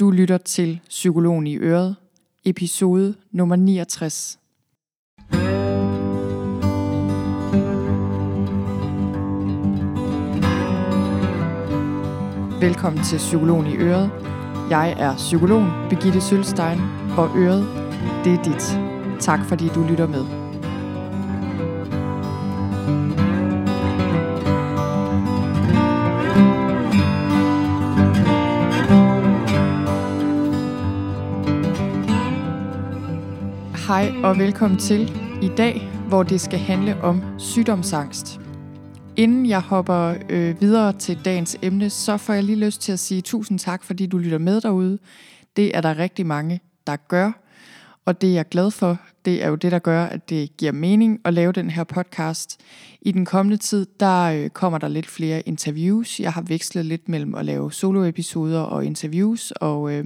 Du 0.00 0.10
lytter 0.10 0.38
til 0.38 0.80
Psykologen 0.88 1.46
i 1.46 1.56
Øret, 1.56 1.96
episode 2.44 3.14
nummer 3.32 3.56
69. 3.56 4.38
Velkommen 12.60 13.04
til 13.04 13.18
Psykologen 13.18 13.66
i 13.66 13.76
Øret. 13.76 14.10
Jeg 14.70 14.94
er 14.98 15.16
psykologen 15.16 15.70
Birgitte 15.90 16.20
Sølstein, 16.20 16.78
og 17.18 17.30
Øret, 17.36 17.64
det 18.24 18.32
er 18.34 18.42
dit. 18.42 18.78
Tak 19.20 19.40
fordi 19.48 19.68
du 19.68 19.86
lytter 19.90 20.06
med. 20.06 20.43
Hej 33.94 34.12
og 34.24 34.38
velkommen 34.38 34.78
til 34.78 35.00
i 35.42 35.50
dag, 35.56 35.88
hvor 36.08 36.22
det 36.22 36.40
skal 36.40 36.58
handle 36.58 37.00
om 37.00 37.22
sygdomsangst. 37.38 38.40
Inden 39.16 39.46
jeg 39.46 39.60
hopper 39.60 40.14
øh, 40.30 40.60
videre 40.60 40.92
til 40.92 41.24
dagens 41.24 41.56
emne, 41.62 41.90
så 41.90 42.16
får 42.16 42.32
jeg 42.32 42.44
lige 42.44 42.58
lyst 42.58 42.80
til 42.80 42.92
at 42.92 42.98
sige 42.98 43.20
tusind 43.20 43.58
tak, 43.58 43.84
fordi 43.84 44.06
du 44.06 44.18
lytter 44.18 44.38
med 44.38 44.60
derude. 44.60 44.98
Det 45.56 45.76
er 45.76 45.80
der 45.80 45.98
rigtig 45.98 46.26
mange, 46.26 46.60
der 46.86 46.96
gør, 46.96 47.32
og 48.04 48.20
det 48.20 48.30
er 48.30 48.34
jeg 48.34 48.48
glad 48.48 48.70
for. 48.70 48.98
Det 49.24 49.44
er 49.44 49.48
jo 49.48 49.54
det, 49.54 49.72
der 49.72 49.78
gør, 49.78 50.04
at 50.04 50.30
det 50.30 50.56
giver 50.56 50.72
mening 50.72 51.20
at 51.24 51.34
lave 51.34 51.52
den 51.52 51.70
her 51.70 51.84
podcast. 51.84 52.60
I 53.00 53.12
den 53.12 53.24
kommende 53.24 53.56
tid, 53.56 53.86
der 54.00 54.22
øh, 54.24 54.50
kommer 54.50 54.78
der 54.78 54.88
lidt 54.88 55.06
flere 55.06 55.40
interviews. 55.40 56.20
Jeg 56.20 56.32
har 56.32 56.42
vekslet 56.42 56.86
lidt 56.86 57.08
mellem 57.08 57.34
at 57.34 57.44
lave 57.44 57.72
soloepisoder 57.72 58.60
og 58.60 58.84
interviews, 58.84 59.50
og, 59.50 59.92
øh, 59.92 60.04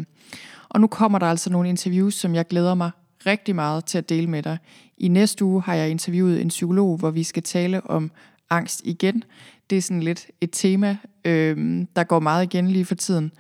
og 0.69 0.81
nu 0.81 0.87
kommer 0.87 1.19
der 1.19 1.27
altså 1.27 1.51
nogle 1.51 1.69
interviews, 1.69 2.15
som 2.15 2.35
jeg 2.35 2.47
glæder 2.47 2.75
mig 2.75 2.91
rigtig 3.27 3.55
meget 3.55 3.85
til 3.85 3.99
at 3.99 4.09
dele 4.09 4.27
med 4.27 4.43
dig. 4.43 4.59
I 4.99 5.09
næste 5.09 5.45
uge 5.45 5.63
har 5.63 5.75
jeg 5.75 5.91
interviewet 5.91 6.41
en 6.41 6.49
psykolog, 6.49 6.97
hvor 6.97 7.11
vi 7.11 7.23
skal 7.23 7.43
tale 7.43 7.87
om 7.87 8.11
angst 8.51 8.81
igen. 8.85 9.25
Det 9.71 9.79
er 9.79 9.83
sådan 9.83 10.03
lidt 10.03 10.27
et 10.41 10.51
tema, 10.53 10.97
øh, 11.25 11.87
der 11.97 12.05
går 12.05 12.21
meget 12.21 12.43
igen 12.43 12.69
lige 12.69 12.85
for 12.85 12.95
tiden. 12.95 13.33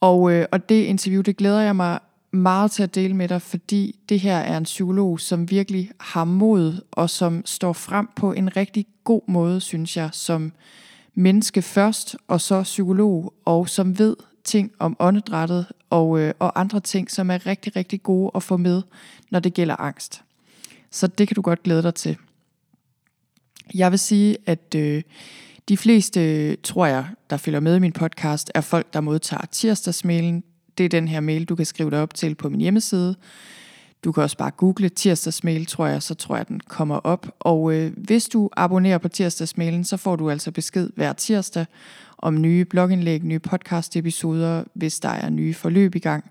Og, 0.00 0.32
øh, 0.32 0.46
og 0.52 0.68
det 0.68 0.84
interview, 0.84 1.22
det 1.22 1.36
glæder 1.36 1.60
jeg 1.60 1.76
mig 1.76 1.98
meget 2.30 2.70
til 2.70 2.82
at 2.82 2.94
dele 2.94 3.14
med 3.14 3.28
dig, 3.28 3.42
fordi 3.42 3.98
det 4.08 4.20
her 4.20 4.36
er 4.36 4.56
en 4.56 4.64
psykolog, 4.64 5.20
som 5.20 5.50
virkelig 5.50 5.90
har 6.00 6.24
mod, 6.24 6.84
og 6.90 7.10
som 7.10 7.42
står 7.46 7.72
frem 7.72 8.08
på 8.16 8.32
en 8.32 8.56
rigtig 8.56 8.86
god 9.04 9.22
måde, 9.28 9.60
synes 9.60 9.96
jeg, 9.96 10.08
som 10.12 10.52
menneske 11.14 11.62
først, 11.62 12.16
og 12.28 12.40
så 12.40 12.62
psykolog, 12.62 13.34
og 13.44 13.68
som 13.68 13.98
ved 13.98 14.16
ting 14.44 14.72
om 14.78 14.96
åndedrættet 14.98 15.66
og, 15.90 16.18
øh, 16.18 16.34
og 16.38 16.60
andre 16.60 16.80
ting, 16.80 17.10
som 17.10 17.30
er 17.30 17.46
rigtig, 17.46 17.76
rigtig 17.76 18.02
gode 18.02 18.30
at 18.34 18.42
få 18.42 18.56
med, 18.56 18.82
når 19.30 19.40
det 19.40 19.54
gælder 19.54 19.76
angst. 19.76 20.22
Så 20.90 21.06
det 21.06 21.28
kan 21.28 21.34
du 21.34 21.42
godt 21.42 21.62
glæde 21.62 21.82
dig 21.82 21.94
til. 21.94 22.16
Jeg 23.74 23.90
vil 23.90 23.98
sige, 23.98 24.36
at 24.46 24.74
øh, 24.76 25.02
de 25.68 25.76
fleste, 25.76 26.56
tror 26.56 26.86
jeg, 26.86 27.06
der 27.30 27.36
følger 27.36 27.60
med 27.60 27.76
i 27.76 27.78
min 27.78 27.92
podcast, 27.92 28.50
er 28.54 28.60
folk, 28.60 28.92
der 28.92 29.00
modtager 29.00 29.46
tirsdagsmailen. 29.52 30.44
Det 30.78 30.84
er 30.84 30.88
den 30.88 31.08
her 31.08 31.20
mail, 31.20 31.44
du 31.44 31.56
kan 31.56 31.66
skrive 31.66 31.90
dig 31.90 32.02
op 32.02 32.14
til 32.14 32.34
på 32.34 32.48
min 32.48 32.60
hjemmeside. 32.60 33.16
Du 34.04 34.12
kan 34.12 34.22
også 34.22 34.36
bare 34.36 34.50
google 34.50 34.88
tirsdagsmail, 34.88 35.66
tror 35.66 35.86
jeg, 35.86 36.02
så 36.02 36.14
tror 36.14 36.36
jeg, 36.36 36.48
den 36.48 36.60
kommer 36.60 36.96
op. 36.96 37.26
Og 37.40 37.74
øh, 37.74 37.92
hvis 37.96 38.28
du 38.28 38.50
abonnerer 38.56 38.98
på 38.98 39.08
tirsdagsmailen, 39.08 39.84
så 39.84 39.96
får 39.96 40.16
du 40.16 40.30
altså 40.30 40.50
besked 40.50 40.90
hver 40.96 41.12
tirsdag 41.12 41.66
om 42.18 42.40
nye 42.40 42.64
blogindlæg, 42.64 43.24
nye 43.24 43.38
podcast-episoder, 43.38 44.64
hvis 44.74 45.00
der 45.00 45.08
er 45.08 45.30
nye 45.30 45.54
forløb 45.54 45.94
i 45.94 45.98
gang. 45.98 46.30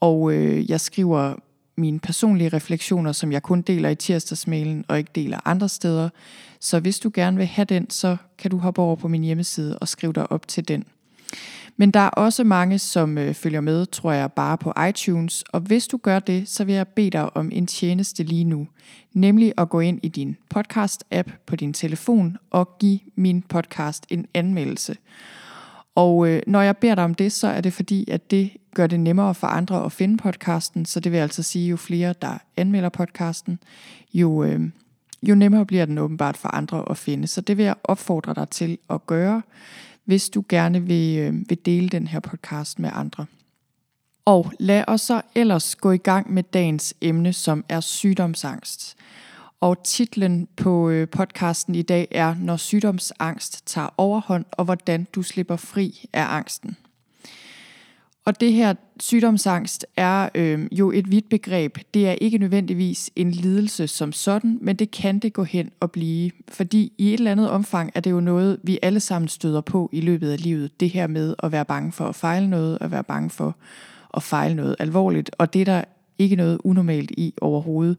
Og 0.00 0.32
øh, 0.32 0.70
jeg 0.70 0.80
skriver 0.80 1.34
mine 1.76 2.00
personlige 2.00 2.48
refleksioner, 2.48 3.12
som 3.12 3.32
jeg 3.32 3.42
kun 3.42 3.62
deler 3.62 3.88
i 3.88 3.94
tirsdagsmailen 3.94 4.84
og 4.88 4.98
ikke 4.98 5.10
deler 5.14 5.38
andre 5.44 5.68
steder. 5.68 6.08
Så 6.60 6.80
hvis 6.80 6.98
du 6.98 7.10
gerne 7.14 7.36
vil 7.36 7.46
have 7.46 7.64
den, 7.64 7.90
så 7.90 8.16
kan 8.38 8.50
du 8.50 8.58
hoppe 8.58 8.82
over 8.82 8.96
på 8.96 9.08
min 9.08 9.22
hjemmeside 9.22 9.78
og 9.78 9.88
skrive 9.88 10.12
dig 10.12 10.32
op 10.32 10.48
til 10.48 10.68
den. 10.68 10.84
Men 11.76 11.90
der 11.90 12.00
er 12.00 12.08
også 12.08 12.44
mange, 12.44 12.78
som 12.78 13.18
øh, 13.18 13.34
følger 13.34 13.60
med, 13.60 13.86
tror 13.86 14.12
jeg, 14.12 14.32
bare 14.32 14.58
på 14.58 14.72
iTunes. 14.88 15.44
Og 15.52 15.60
hvis 15.60 15.86
du 15.86 15.96
gør 15.96 16.18
det, 16.18 16.48
så 16.48 16.64
vil 16.64 16.74
jeg 16.74 16.88
bede 16.88 17.10
dig 17.10 17.36
om 17.36 17.50
en 17.52 17.66
tjeneste 17.66 18.22
lige 18.22 18.44
nu. 18.44 18.68
Nemlig 19.12 19.52
at 19.58 19.68
gå 19.68 19.80
ind 19.80 20.00
i 20.02 20.08
din 20.08 20.36
podcast-app 20.54 21.30
på 21.46 21.56
din 21.56 21.72
telefon 21.72 22.36
og 22.50 22.78
give 22.78 22.98
min 23.14 23.42
podcast 23.42 24.06
en 24.10 24.26
anmeldelse. 24.34 24.96
Og 25.94 26.28
øh, 26.28 26.42
når 26.46 26.62
jeg 26.62 26.76
beder 26.76 26.94
dig 26.94 27.04
om 27.04 27.14
det, 27.14 27.32
så 27.32 27.48
er 27.48 27.60
det 27.60 27.72
fordi, 27.72 28.10
at 28.10 28.30
det 28.30 28.50
gør 28.74 28.86
det 28.86 29.00
nemmere 29.00 29.34
for 29.34 29.46
andre 29.46 29.84
at 29.84 29.92
finde 29.92 30.16
podcasten. 30.16 30.84
Så 30.84 31.00
det 31.00 31.12
vil 31.12 31.18
altså 31.18 31.42
sige, 31.42 31.68
jo 31.68 31.76
flere 31.76 32.14
der 32.22 32.38
anmelder 32.56 32.88
podcasten, 32.88 33.58
jo, 34.14 34.44
øh, 34.44 34.60
jo 35.22 35.34
nemmere 35.34 35.66
bliver 35.66 35.86
den 35.86 35.98
åbenbart 35.98 36.36
for 36.36 36.48
andre 36.48 36.84
at 36.90 36.96
finde. 36.96 37.26
Så 37.26 37.40
det 37.40 37.56
vil 37.56 37.64
jeg 37.64 37.74
opfordre 37.84 38.34
dig 38.34 38.48
til 38.48 38.78
at 38.90 39.06
gøre 39.06 39.42
hvis 40.06 40.28
du 40.28 40.44
gerne 40.48 40.82
vil, 40.82 41.18
øh, 41.18 41.34
vil 41.48 41.58
dele 41.66 41.88
den 41.88 42.06
her 42.06 42.20
podcast 42.20 42.78
med 42.78 42.90
andre. 42.92 43.26
Og 44.24 44.52
lad 44.58 44.84
os 44.86 45.00
så 45.00 45.22
ellers 45.34 45.76
gå 45.76 45.90
i 45.90 45.96
gang 45.96 46.32
med 46.32 46.42
dagens 46.42 46.94
emne, 47.00 47.32
som 47.32 47.64
er 47.68 47.80
sygdomsangst. 47.80 48.96
Og 49.60 49.84
titlen 49.84 50.48
på 50.56 50.90
øh, 50.90 51.08
podcasten 51.08 51.74
i 51.74 51.82
dag 51.82 52.08
er 52.10 52.34
Når 52.34 52.56
sygdomsangst 52.56 53.66
tager 53.66 53.88
overhånd, 53.96 54.44
og 54.52 54.64
hvordan 54.64 55.06
du 55.14 55.22
slipper 55.22 55.56
fri 55.56 56.08
af 56.12 56.24
angsten. 56.36 56.76
Og 58.26 58.40
det 58.40 58.52
her 58.52 58.74
sygdomsangst 59.00 59.86
er 59.96 60.28
øh, 60.34 60.68
jo 60.72 60.92
et 60.92 61.10
vidt 61.10 61.28
begreb. 61.28 61.78
Det 61.94 62.08
er 62.08 62.12
ikke 62.12 62.38
nødvendigvis 62.38 63.10
en 63.16 63.30
lidelse 63.30 63.88
som 63.88 64.12
sådan, 64.12 64.58
men 64.60 64.76
det 64.76 64.90
kan 64.90 65.18
det 65.18 65.32
gå 65.32 65.44
hen 65.44 65.70
og 65.80 65.90
blive. 65.90 66.30
Fordi 66.48 66.92
i 66.98 67.08
et 67.08 67.14
eller 67.14 67.30
andet 67.30 67.50
omfang 67.50 67.90
er 67.94 68.00
det 68.00 68.10
jo 68.10 68.20
noget, 68.20 68.58
vi 68.62 68.78
alle 68.82 69.00
sammen 69.00 69.28
støder 69.28 69.60
på 69.60 69.90
i 69.92 70.00
løbet 70.00 70.30
af 70.30 70.42
livet. 70.42 70.80
Det 70.80 70.90
her 70.90 71.06
med 71.06 71.34
at 71.42 71.52
være 71.52 71.64
bange 71.64 71.92
for 71.92 72.04
at 72.04 72.14
fejle 72.14 72.50
noget, 72.50 72.78
at 72.80 72.90
være 72.90 73.04
bange 73.04 73.30
for 73.30 73.56
at 74.14 74.22
fejle 74.22 74.54
noget 74.54 74.76
alvorligt. 74.78 75.30
Og 75.38 75.52
det 75.52 75.60
er 75.60 75.64
der 75.64 75.84
ikke 76.18 76.36
noget 76.36 76.58
unormalt 76.64 77.10
i 77.10 77.34
overhovedet. 77.40 77.96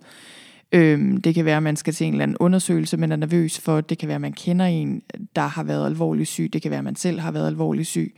Øhm, 0.71 1.21
det 1.21 1.35
kan 1.35 1.45
være, 1.45 1.57
at 1.57 1.63
man 1.63 1.75
skal 1.75 1.93
til 1.93 2.07
en 2.07 2.13
eller 2.13 2.23
anden 2.23 2.37
undersøgelse, 2.37 2.97
man 2.97 3.11
er 3.11 3.15
nervøs 3.15 3.59
for. 3.59 3.81
Det 3.81 3.97
kan 3.97 4.07
være, 4.07 4.15
at 4.15 4.21
man 4.21 4.33
kender 4.33 4.65
en, 4.65 5.01
der 5.35 5.47
har 5.47 5.63
været 5.63 5.85
alvorligt 5.85 6.29
syg. 6.29 6.49
Det 6.53 6.61
kan 6.61 6.71
være, 6.71 6.77
at 6.77 6.83
man 6.83 6.95
selv 6.95 7.19
har 7.19 7.31
været 7.31 7.47
alvorligt 7.47 7.87
syg. 7.87 8.15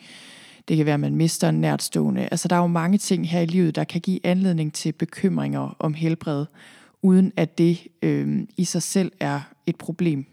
Det 0.70 0.78
kan 0.78 0.86
være, 0.86 0.94
at 0.94 1.00
man 1.00 1.16
mister 1.16 1.50
en 1.50 1.62
nærtstående. 1.62 2.28
Altså, 2.32 2.48
der 2.48 2.56
er 2.56 2.60
jo 2.60 2.68
mange 2.68 2.98
ting 2.98 3.30
her 3.30 3.40
i 3.40 3.46
livet, 3.46 3.76
der 3.76 3.84
kan 3.84 4.02
give 4.02 4.26
anledning 4.26 4.74
til 4.74 4.92
bekymringer 4.92 5.76
om 5.80 5.94
helbred, 5.94 6.46
uden 7.02 7.32
at 7.38 7.58
det 7.58 7.88
øh, 8.02 8.40
i 8.58 8.64
sig 8.64 8.84
selv 8.84 9.12
er 9.20 9.42
et 9.66 9.76
problem. 9.76 10.26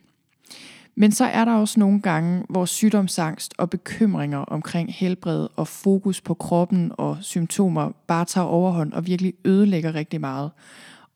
Men 0.95 1.13
så 1.13 1.25
er 1.25 1.45
der 1.45 1.53
også 1.53 1.81
nogle 1.81 2.01
gange, 2.01 2.45
hvor 2.49 2.65
sygdomsangst 2.65 3.55
og 3.59 3.71
bekymringer 3.71 4.39
omkring 4.39 4.95
helbred 4.95 5.49
og 5.57 5.69
fokus 5.69 6.21
på 6.21 6.35
kroppen 6.35 6.93
og 6.95 7.19
symptomer 7.21 7.91
bare 8.07 8.25
tager 8.25 8.47
overhånd 8.47 8.93
og 8.93 9.07
virkelig 9.07 9.35
ødelægger 9.45 9.95
rigtig 9.95 10.21
meget. 10.21 10.51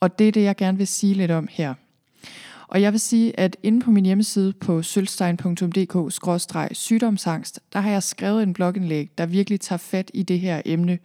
Og 0.01 0.19
det 0.19 0.29
er 0.29 0.33
det, 0.33 0.43
jeg 0.43 0.57
gerne 0.57 0.79
vil 0.79 0.87
sige 0.87 1.15
lidt 1.15 1.31
om 1.31 1.49
her. 1.51 1.75
Og 2.71 2.83
jeg 2.83 2.93
vil 2.93 3.01
sige, 3.01 3.41
at 3.41 3.57
inde 3.63 3.81
på 3.81 3.91
min 3.91 4.07
hjemmeside 4.07 4.53
på 4.53 4.83
sølvstein.dk-sygdomsangst, 4.83 7.61
der 7.73 7.81
har 7.81 7.91
jeg 7.91 8.03
skrevet 8.03 8.43
en 8.43 8.53
blogindlæg, 8.53 9.11
der 9.19 9.27
virkelig 9.27 9.61
tager 9.61 9.79
fat 9.79 10.11
i 10.15 10.23
det 10.23 10.41
her 10.41 10.63
emne 10.65 10.99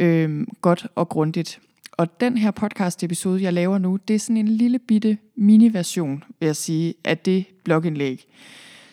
øh, 0.00 0.46
godt 0.60 0.86
og 0.94 1.08
grundigt. 1.08 1.60
Og 1.92 2.20
den 2.20 2.38
her 2.38 2.50
podcast 2.50 3.04
episode, 3.04 3.42
jeg 3.42 3.52
laver 3.52 3.78
nu, 3.78 3.98
det 4.08 4.14
er 4.14 4.18
sådan 4.18 4.36
en 4.36 4.48
lille 4.48 4.78
bitte 4.78 5.18
mini-version, 5.36 6.24
vil 6.40 6.46
jeg 6.46 6.56
sige, 6.56 6.94
af 7.04 7.18
det 7.18 7.44
blogindlæg. 7.64 8.26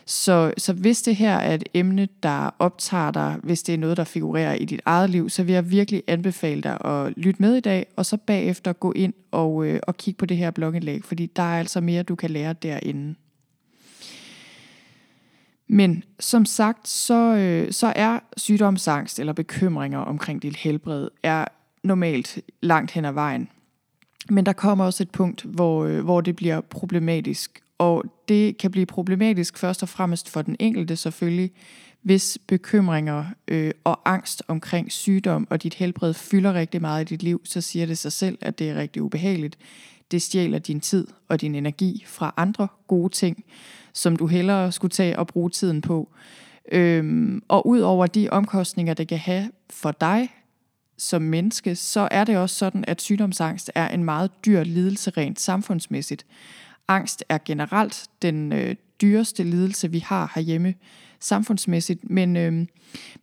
Så, 0.09 0.53
så 0.57 0.73
hvis 0.73 1.01
det 1.01 1.15
her 1.15 1.35
er 1.35 1.53
et 1.53 1.63
emne, 1.73 2.07
der 2.23 2.49
optager 2.59 3.11
dig, 3.11 3.37
hvis 3.43 3.63
det 3.63 3.73
er 3.73 3.77
noget, 3.77 3.97
der 3.97 4.03
figurerer 4.03 4.53
i 4.53 4.65
dit 4.65 4.81
eget 4.85 5.09
liv, 5.09 5.29
så 5.29 5.43
vil 5.43 5.53
jeg 5.53 5.71
virkelig 5.71 6.03
anbefale 6.07 6.61
dig 6.61 6.85
at 6.85 7.13
lytte 7.17 7.41
med 7.41 7.55
i 7.55 7.59
dag, 7.59 7.85
og 7.95 8.05
så 8.05 8.17
bagefter 8.17 8.73
gå 8.73 8.91
ind 8.91 9.13
og, 9.31 9.65
øh, 9.65 9.79
og 9.87 9.97
kigge 9.97 10.17
på 10.17 10.25
det 10.25 10.37
her 10.37 10.51
blogindlæg, 10.51 11.03
fordi 11.03 11.25
der 11.25 11.43
er 11.43 11.59
altså 11.59 11.81
mere, 11.81 12.03
du 12.03 12.15
kan 12.15 12.29
lære 12.29 12.53
derinde. 12.53 13.15
Men 15.67 16.03
som 16.19 16.45
sagt, 16.45 16.87
så, 16.87 17.35
øh, 17.35 17.71
så 17.71 17.93
er 17.95 18.19
sygdomsangst 18.37 19.19
eller 19.19 19.33
bekymringer 19.33 19.99
omkring 19.99 20.41
dit 20.41 20.55
helbred, 20.55 21.07
er 21.23 21.45
normalt 21.83 22.39
langt 22.61 22.91
hen 22.91 23.05
ad 23.05 23.13
vejen. 23.13 23.49
Men 24.29 24.45
der 24.45 24.53
kommer 24.53 24.85
også 24.85 25.03
et 25.03 25.11
punkt, 25.11 25.43
hvor, 25.43 25.85
øh, 25.85 26.03
hvor 26.03 26.21
det 26.21 26.35
bliver 26.35 26.61
problematisk, 26.61 27.61
og 27.79 28.03
det 28.27 28.57
kan 28.57 28.71
blive 28.71 28.85
problematisk 28.85 29.57
først 29.57 29.83
og 29.83 29.89
fremmest 29.89 30.29
for 30.29 30.41
den 30.41 30.55
enkelte 30.59 30.95
selvfølgelig, 30.95 31.51
hvis 32.01 32.37
bekymringer 32.47 33.25
øh, 33.47 33.71
og 33.83 33.99
angst 34.05 34.43
omkring 34.47 34.91
sygdom 34.91 35.47
og 35.49 35.63
dit 35.63 35.73
helbred 35.73 36.13
fylder 36.13 36.53
rigtig 36.53 36.81
meget 36.81 37.01
i 37.01 37.13
dit 37.13 37.23
liv, 37.23 37.41
så 37.43 37.61
siger 37.61 37.85
det 37.85 37.97
sig 37.97 38.11
selv, 38.11 38.37
at 38.41 38.59
det 38.59 38.69
er 38.69 38.75
rigtig 38.75 39.01
ubehageligt. 39.01 39.57
Det 40.11 40.21
stjæler 40.21 40.59
din 40.59 40.79
tid 40.79 41.07
og 41.27 41.41
din 41.41 41.55
energi 41.55 42.03
fra 42.07 42.33
andre 42.37 42.67
gode 42.87 43.13
ting, 43.13 43.43
som 43.93 44.15
du 44.15 44.27
hellere 44.27 44.71
skulle 44.71 44.91
tage 44.91 45.19
og 45.19 45.27
bruge 45.27 45.49
tiden 45.49 45.81
på. 45.81 46.09
Øhm, 46.71 47.43
og 47.47 47.67
ud 47.67 47.79
over 47.79 48.07
de 48.07 48.29
omkostninger, 48.29 48.93
det 48.93 49.07
kan 49.07 49.17
have 49.17 49.51
for 49.69 49.91
dig 49.91 50.29
som 50.97 51.21
menneske, 51.21 51.75
så 51.75 52.07
er 52.11 52.23
det 52.23 52.37
også 52.37 52.55
sådan, 52.55 52.85
at 52.87 53.01
sygdomsangst 53.01 53.71
er 53.75 53.87
en 53.87 54.03
meget 54.03 54.31
dyr 54.45 54.63
lidelse 54.63 55.09
rent 55.09 55.39
samfundsmæssigt. 55.39 56.25
Angst 56.89 57.23
er 57.29 57.37
generelt 57.45 58.07
den 58.21 58.53
øh, 58.53 58.75
dyreste 59.01 59.43
lidelse, 59.43 59.91
vi 59.91 59.99
har 59.99 60.31
herhjemme 60.35 60.73
samfundsmæssigt, 61.19 62.09
men, 62.09 62.37
øh, 62.37 62.65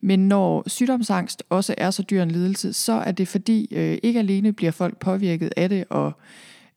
men 0.00 0.28
når 0.28 0.68
sygdomsangst 0.68 1.42
også 1.50 1.74
er 1.78 1.90
så 1.90 2.02
dyr 2.02 2.22
en 2.22 2.30
lidelse, 2.30 2.72
så 2.72 2.92
er 2.92 3.12
det 3.12 3.28
fordi 3.28 3.68
øh, 3.70 3.98
ikke 4.02 4.18
alene 4.18 4.52
bliver 4.52 4.72
folk 4.72 4.98
påvirket 4.98 5.52
af 5.56 5.68
det 5.68 5.84
og 5.90 6.12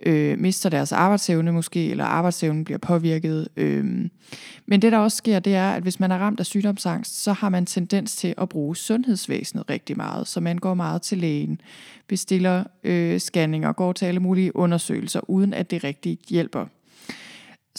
øh, 0.06 0.40
mister 0.40 0.70
deres 0.70 0.92
arbejdsevne 0.92 1.52
måske, 1.52 1.92
eller 1.92 2.06
arbejdsevnen 2.06 2.66
bliver 2.66 2.78
påvirket. 2.78 3.48
Øh. 3.58 4.10
Men 4.66 4.82
det 4.82 4.92
der 4.92 4.98
også 4.98 5.18
sker, 5.18 5.40
det 5.40 5.56
er, 5.56 5.72
at 5.72 5.84
hvis 5.84 6.00
man 6.00 6.12
er 6.12 6.18
ramt 6.18 6.40
af 6.40 6.46
sygdomsangst, 6.46 7.24
så 7.24 7.34
har 7.34 7.50
man 7.50 7.66
tendens 7.66 8.16
til 8.16 8.34
at 8.38 8.50
bruge 8.50 8.76
sundhedsvæsenet 8.76 9.70
rigtig 9.70 9.98
meget. 9.98 10.28
Så 10.28 10.40
man 10.40 10.58
går 10.58 10.74
meget 10.74 11.02
til 11.02 11.18
lægen, 11.18 11.62
bestiller 12.08 12.64
øh, 12.84 13.20
scanninger, 13.20 13.72
går 13.72 13.94
til 13.94 14.06
alle 14.06 14.20
mulige 14.20 14.56
undersøgelser, 14.56 15.30
uden 15.30 15.54
at 15.54 15.72
det 15.72 15.84
rigtig 15.84 16.18
hjælper. 16.30 16.66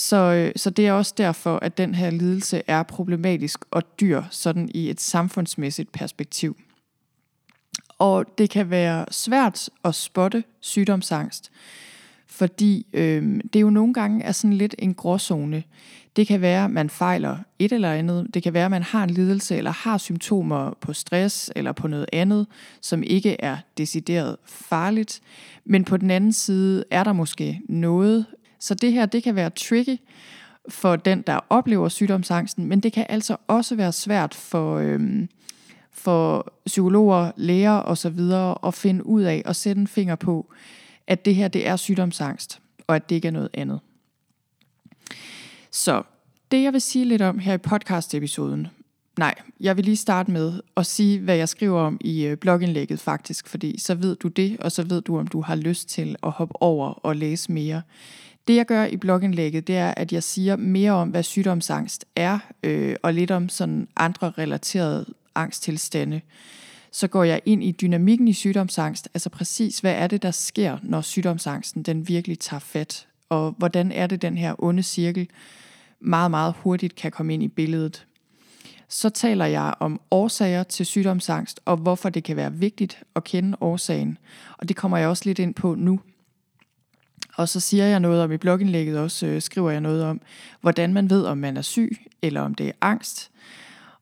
Så, 0.01 0.17
øh, 0.17 0.53
så 0.57 0.71
det 0.71 0.87
er 0.87 0.93
også 0.93 1.15
derfor, 1.19 1.59
at 1.63 1.79
den 1.79 1.95
her 1.95 2.11
lidelse 2.11 2.63
er 2.67 2.83
problematisk 2.83 3.65
og 3.71 4.01
dyr, 4.01 4.23
sådan 4.31 4.71
i 4.75 4.91
et 4.91 5.01
samfundsmæssigt 5.01 5.93
perspektiv. 5.93 6.57
Og 7.99 8.25
det 8.39 8.51
kan 8.51 8.71
være 8.71 9.07
svært 9.11 9.71
at 9.85 9.95
spotte 9.95 10.45
sygdomsangst, 10.61 11.51
fordi 12.27 12.87
øh, 12.93 13.41
det 13.53 13.61
jo 13.61 13.71
nogle 13.71 13.95
gange 13.95 14.25
er 14.25 14.33
sådan 14.33 14.57
lidt 14.57 14.75
en 14.79 14.95
gråzone. 14.95 15.63
Det 16.17 16.27
kan 16.27 16.41
være, 16.41 16.65
at 16.65 16.71
man 16.71 16.91
fejler 16.91 17.39
et 17.59 17.73
eller 17.73 17.93
andet. 17.93 18.35
Det 18.35 18.43
kan 18.43 18.55
være, 18.55 18.65
at 18.65 18.71
man 18.71 18.83
har 18.83 19.05
en 19.05 19.11
lidelse 19.11 19.57
eller 19.57 19.71
har 19.71 19.99
symptomer 19.99 20.71
på 20.81 20.93
stress 20.93 21.53
eller 21.57 21.73
på 21.73 21.89
noget 21.89 22.07
andet, 22.13 22.47
som 22.81 23.03
ikke 23.03 23.41
er 23.41 23.57
decideret 23.79 24.37
farligt. 24.47 25.21
Men 25.65 25.85
på 25.85 25.97
den 25.97 26.11
anden 26.11 26.33
side 26.33 26.85
er 26.91 27.05
der 27.05 27.13
måske 27.13 27.61
noget. 27.69 28.27
Så 28.61 28.75
det 28.75 28.93
her, 28.93 29.07
det 29.07 29.23
kan 29.23 29.37
være 29.37 29.51
tricky 29.51 29.97
for 30.69 30.97
den, 30.97 31.23
der 31.23 31.41
oplever 31.51 31.89
sygdomsangsten, 31.89 32.67
men 32.67 32.81
det 32.81 32.93
kan 32.93 33.07
altså 33.09 33.37
også 33.47 33.75
være 33.75 33.93
svært 33.93 34.35
for, 34.35 34.77
øhm, 34.77 35.29
for 35.93 36.53
psykologer, 36.67 37.33
læger 37.37 37.83
osv. 37.83 38.21
at 38.67 38.75
finde 38.75 39.07
ud 39.07 39.23
af 39.23 39.43
og 39.45 39.57
sætte 39.57 39.81
en 39.81 39.87
finger 39.87 40.15
på, 40.15 40.53
at 41.07 41.25
det 41.25 41.35
her 41.35 41.49
det 41.49 41.67
er 41.67 41.77
sygdomsangst, 41.77 42.61
og 42.87 42.97
at 42.97 43.09
det 43.09 43.15
ikke 43.15 43.29
er 43.29 43.33
noget 43.33 43.51
andet. 43.55 43.81
Så 45.71 46.03
det 46.51 46.63
jeg 46.63 46.73
vil 46.73 46.81
sige 46.81 47.05
lidt 47.05 47.23
om 47.23 47.39
her 47.39 47.55
i 47.55 47.59
podcast-episoden, 47.59 48.67
nej, 49.19 49.35
jeg 49.61 49.77
vil 49.77 49.85
lige 49.85 49.97
starte 49.97 50.31
med 50.31 50.61
at 50.77 50.87
sige, 50.87 51.21
hvad 51.21 51.37
jeg 51.37 51.49
skriver 51.49 51.81
om 51.81 51.99
i 52.01 52.25
øh, 52.25 52.37
blogindlægget 52.37 53.01
faktisk, 53.01 53.49
fordi 53.49 53.81
så 53.81 53.95
ved 53.95 54.17
du 54.17 54.29
det, 54.29 54.57
og 54.61 54.73
så 54.73 54.83
ved 54.83 55.03
du, 55.03 55.19
om 55.19 55.27
du 55.27 55.41
har 55.41 55.55
lyst 55.55 55.89
til 55.89 56.17
at 56.23 56.31
hoppe 56.31 56.63
over 56.63 56.89
og 56.89 57.17
læse 57.17 57.53
mere. 57.53 57.83
Det 58.49 58.57
jeg 58.57 58.67
gør 58.67 58.85
i 58.85 58.97
blogindlægget, 58.97 59.67
det 59.67 59.77
er, 59.77 59.95
at 59.97 60.13
jeg 60.13 60.23
siger 60.23 60.57
mere 60.57 60.93
om, 60.93 61.09
hvad 61.09 61.23
sygdomsangst 61.23 62.05
er, 62.17 62.39
øh, 62.63 62.97
og 63.03 63.15
lidt 63.15 63.31
om 63.31 63.49
sådan 63.49 63.89
andre 63.97 64.31
relaterede 64.31 65.07
angsttilstande 65.35 66.21
så 66.93 67.09
går 67.09 67.25
jeg 67.25 67.41
ind 67.45 67.65
i 67.65 67.71
dynamikken 67.71 68.29
i 68.29 68.33
sygdomsangst, 68.33 69.09
altså 69.15 69.31
præcis 69.31 69.79
hvad 69.79 69.95
er 69.95 70.07
det, 70.07 70.23
der 70.23 70.31
sker, 70.31 70.79
når 70.83 71.01
sygdomsangsten 71.01 71.83
den 71.83 72.09
virkelig 72.09 72.39
tager 72.39 72.61
fat, 72.61 73.07
og 73.29 73.55
hvordan 73.59 73.93
er 73.93 74.07
det, 74.07 74.23
den 74.23 74.37
her 74.37 74.65
onde 74.65 74.83
cirkel 74.83 75.29
meget, 76.01 76.31
meget 76.31 76.55
hurtigt 76.59 76.95
kan 76.95 77.11
komme 77.11 77.35
ind 77.35 77.43
i 77.43 77.49
billedet. 77.49 78.07
Så 78.89 79.11
taler 79.11 79.45
jeg 79.45 79.75
om 79.81 80.01
årsager 80.11 80.63
til 80.63 80.87
sygdomsangst, 80.87 81.61
og 81.65 81.77
hvorfor 81.77 82.09
det 82.09 82.25
kan 82.25 82.37
være 82.37 82.53
vigtigt 82.53 83.03
at 83.17 83.25
kende 83.25 83.57
årsagen. 83.61 84.19
Og 84.59 84.69
det 84.69 84.77
kommer 84.77 84.99
jeg 84.99 85.09
også 85.09 85.23
lidt 85.27 85.39
ind 85.39 85.55
på 85.55 85.75
nu. 85.75 86.01
Og 87.37 87.49
så 87.49 87.61
siger 87.61 87.85
jeg 87.85 88.01
noget 88.01 88.23
om 88.23 88.33
i 88.33 88.37
blogindlægget 88.37 88.99
også, 88.99 89.27
øh, 89.27 89.43
skriver 89.43 89.71
jeg 89.71 89.81
noget 89.81 90.05
om, 90.05 90.21
hvordan 90.61 90.93
man 90.93 91.11
ved, 91.11 91.25
om 91.25 91.39
man 91.39 91.57
er 91.57 91.63
syg, 91.63 91.97
eller 92.23 92.41
om 92.41 92.55
det 92.55 92.69
er 92.69 92.73
angst. 92.81 93.31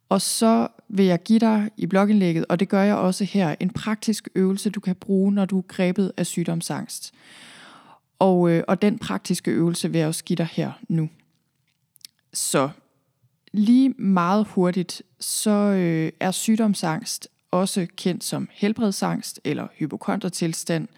Og 0.09 0.21
så 0.21 0.69
vil 0.89 1.07
jeg 1.07 1.23
give 1.23 1.39
dig 1.39 1.71
i 1.77 1.87
blogindlægget, 1.87 2.45
og 2.49 2.61
det 2.61 2.69
gør 2.69 2.83
jeg 2.83 2.97
også 2.97 3.25
her, 3.25 3.55
en 3.61 3.71
praktisk 3.71 4.29
øvelse, 4.35 4.71
du 4.71 4.81
kan 4.81 4.95
bruge, 4.95 5.33
når 5.33 5.45
du 5.45 5.59
er 5.59 5.63
grebet 5.69 6.13
af 6.17 6.27
sygdomsangst. 6.27 7.15
Og, 8.19 8.51
øh, 8.51 8.65
og 8.69 8.83
den 8.83 8.99
praktiske 8.99 9.51
øvelse 9.51 9.93
vil 9.93 9.99
jeg 9.99 10.09
også 10.09 10.25
give 10.25 10.37
dig 10.37 10.49
her 10.53 10.73
nu. 10.89 11.09
Så 12.33 12.69
lige 13.53 13.89
meget 13.89 14.47
hurtigt, 14.47 15.03
så 15.21 15.51
øh, 15.51 16.13
er 16.21 16.31
sygdomsangst 16.31 17.29
også 17.51 17.87
kendt 17.97 18.25
som 18.25 18.49
helbredsangst 18.53 19.41
eller 19.45 19.67
hypokontertilstand. 19.75 20.89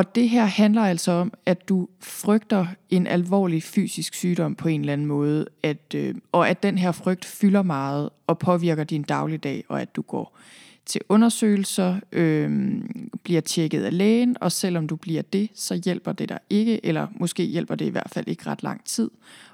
Og 0.00 0.14
det 0.14 0.28
her 0.28 0.44
handler 0.44 0.82
altså 0.82 1.12
om, 1.12 1.32
at 1.46 1.68
du 1.68 1.88
frygter 2.00 2.66
en 2.90 3.06
alvorlig 3.06 3.62
fysisk 3.62 4.14
sygdom 4.14 4.54
på 4.54 4.68
en 4.68 4.80
eller 4.80 4.92
anden 4.92 5.06
måde, 5.06 5.46
at, 5.62 5.94
øh, 5.94 6.14
og 6.32 6.48
at 6.48 6.62
den 6.62 6.78
her 6.78 6.92
frygt 6.92 7.24
fylder 7.24 7.62
meget 7.62 8.10
og 8.26 8.38
påvirker 8.38 8.84
din 8.84 9.02
dagligdag, 9.02 9.64
og 9.68 9.80
at 9.82 9.96
du 9.96 10.02
går 10.02 10.38
til 10.86 11.00
undersøgelser, 11.08 11.96
øh, 12.12 12.80
bliver 13.22 13.40
tjekket 13.40 13.84
af 13.84 13.98
lægen, 13.98 14.36
og 14.40 14.52
selvom 14.52 14.86
du 14.86 14.96
bliver 14.96 15.22
det, 15.22 15.50
så 15.54 15.80
hjælper 15.84 16.12
det 16.12 16.28
dig 16.28 16.38
ikke, 16.50 16.86
eller 16.86 17.06
måske 17.14 17.44
hjælper 17.44 17.74
det 17.74 17.84
i 17.84 17.90
hvert 17.90 18.10
fald 18.12 18.28
ikke 18.28 18.46
ret 18.46 18.62
lang 18.62 18.84
tid, 18.84 19.10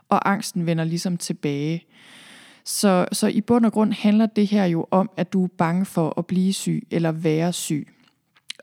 og 0.08 0.30
angsten 0.30 0.66
vender 0.66 0.84
ligesom 0.84 1.16
tilbage. 1.16 1.84
Så, 2.64 3.06
så 3.12 3.26
i 3.26 3.40
bund 3.40 3.66
og 3.66 3.72
grund 3.72 3.92
handler 3.92 4.26
det 4.26 4.46
her 4.46 4.64
jo 4.64 4.86
om, 4.90 5.10
at 5.16 5.32
du 5.32 5.44
er 5.44 5.48
bange 5.58 5.84
for 5.84 6.18
at 6.18 6.26
blive 6.26 6.52
syg 6.52 6.86
eller 6.90 7.12
være 7.12 7.52
syg. 7.52 7.88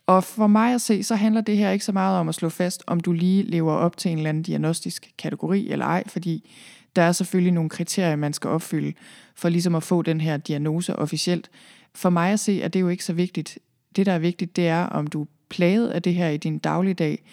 Og 0.08 0.24
for 0.24 0.48
mig 0.48 0.74
at 0.74 0.82
se, 0.82 1.04
så 1.04 1.16
handler 1.16 1.42
det 1.42 1.58
her 1.58 1.72
ikke 1.72 1.86
så 1.86 1.92
meget 1.92 2.20
om 2.20 2.30
at 2.30 2.36
slå 2.36 2.50
fast, 2.50 2.84
om 2.88 3.00
du 3.00 3.12
lige 3.12 3.44
lever 3.44 3.74
op 3.74 3.98
til 3.98 4.12
en 4.12 4.18
eller 4.18 4.30
anden 4.30 4.44
diagnostisk 4.44 5.12
kategori 5.18 5.70
eller 5.70 5.86
ej, 5.86 6.04
fordi 6.08 6.50
der 6.96 7.02
er 7.02 7.12
selvfølgelig 7.12 7.54
nogle 7.54 7.70
kriterier, 7.70 8.16
man 8.16 8.34
skal 8.34 8.50
opfylde 8.50 8.94
for 9.36 9.50
ligesom 9.50 9.76
at 9.76 9.84
få 9.84 10.02
den 10.02 10.22
her 10.22 10.38
diagnose 10.38 10.96
officielt. 10.96 11.50
For 11.96 12.10
mig 12.10 12.32
at 12.32 12.40
se, 12.40 12.62
er 12.62 12.68
det 12.68 12.82
jo 12.82 12.90
ikke 12.90 13.06
så 13.06 13.14
vigtigt. 13.14 13.60
Det, 13.96 14.06
der 14.06 14.12
er 14.12 14.20
vigtigt, 14.20 14.56
det 14.56 14.68
er, 14.68 14.84
om 14.86 15.08
du 15.08 15.22
er 15.22 15.26
plaget 15.50 15.90
af 15.90 16.02
det 16.02 16.14
her 16.14 16.30
i 16.30 16.38
din 16.38 16.60
dagligdag, 16.60 17.24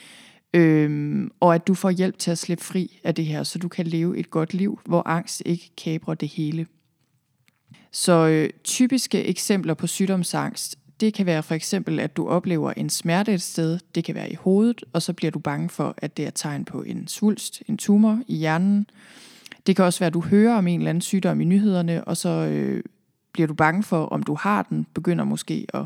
øhm, 0.54 1.30
og 1.40 1.54
at 1.54 1.66
du 1.66 1.74
får 1.74 1.90
hjælp 1.90 2.18
til 2.18 2.30
at 2.30 2.38
slippe 2.38 2.64
fri 2.64 3.00
af 3.04 3.14
det 3.14 3.26
her, 3.26 3.42
så 3.42 3.58
du 3.58 3.68
kan 3.68 3.86
leve 3.86 4.18
et 4.18 4.30
godt 4.30 4.54
liv, 4.54 4.80
hvor 4.84 5.02
angst 5.06 5.42
ikke 5.46 5.70
kabrer 5.76 6.14
det 6.14 6.28
hele. 6.28 6.66
Så 7.92 8.26
øh, 8.28 8.50
typiske 8.64 9.24
eksempler 9.24 9.74
på 9.74 9.86
sygdomsangst, 9.86 10.78
det 11.00 11.14
kan 11.14 11.26
være 11.26 11.42
for 11.42 11.54
eksempel, 11.54 12.00
at 12.00 12.16
du 12.16 12.28
oplever 12.28 12.72
en 12.72 12.90
smerte 12.90 13.34
et 13.34 13.42
sted, 13.42 13.78
det 13.94 14.04
kan 14.04 14.14
være 14.14 14.30
i 14.30 14.34
hovedet, 14.34 14.84
og 14.92 15.02
så 15.02 15.12
bliver 15.12 15.30
du 15.30 15.38
bange 15.38 15.68
for, 15.68 15.94
at 15.98 16.16
det 16.16 16.26
er 16.26 16.30
tegn 16.30 16.64
på 16.64 16.82
en 16.82 17.08
svulst, 17.08 17.62
en 17.68 17.76
tumor 17.76 18.20
i 18.28 18.36
hjernen. 18.36 18.86
Det 19.66 19.76
kan 19.76 19.84
også 19.84 19.98
være, 19.98 20.06
at 20.06 20.14
du 20.14 20.20
hører 20.20 20.54
om 20.54 20.66
en 20.66 20.80
eller 20.80 20.90
anden 20.90 21.02
sygdom 21.02 21.40
i 21.40 21.44
nyhederne, 21.44 22.04
og 22.04 22.16
så 22.16 22.28
øh, 22.28 22.82
bliver 23.32 23.46
du 23.46 23.54
bange 23.54 23.82
for, 23.82 24.06
om 24.06 24.22
du 24.22 24.34
har 24.34 24.62
den, 24.62 24.86
begynder 24.94 25.24
måske 25.24 25.66
at, 25.74 25.84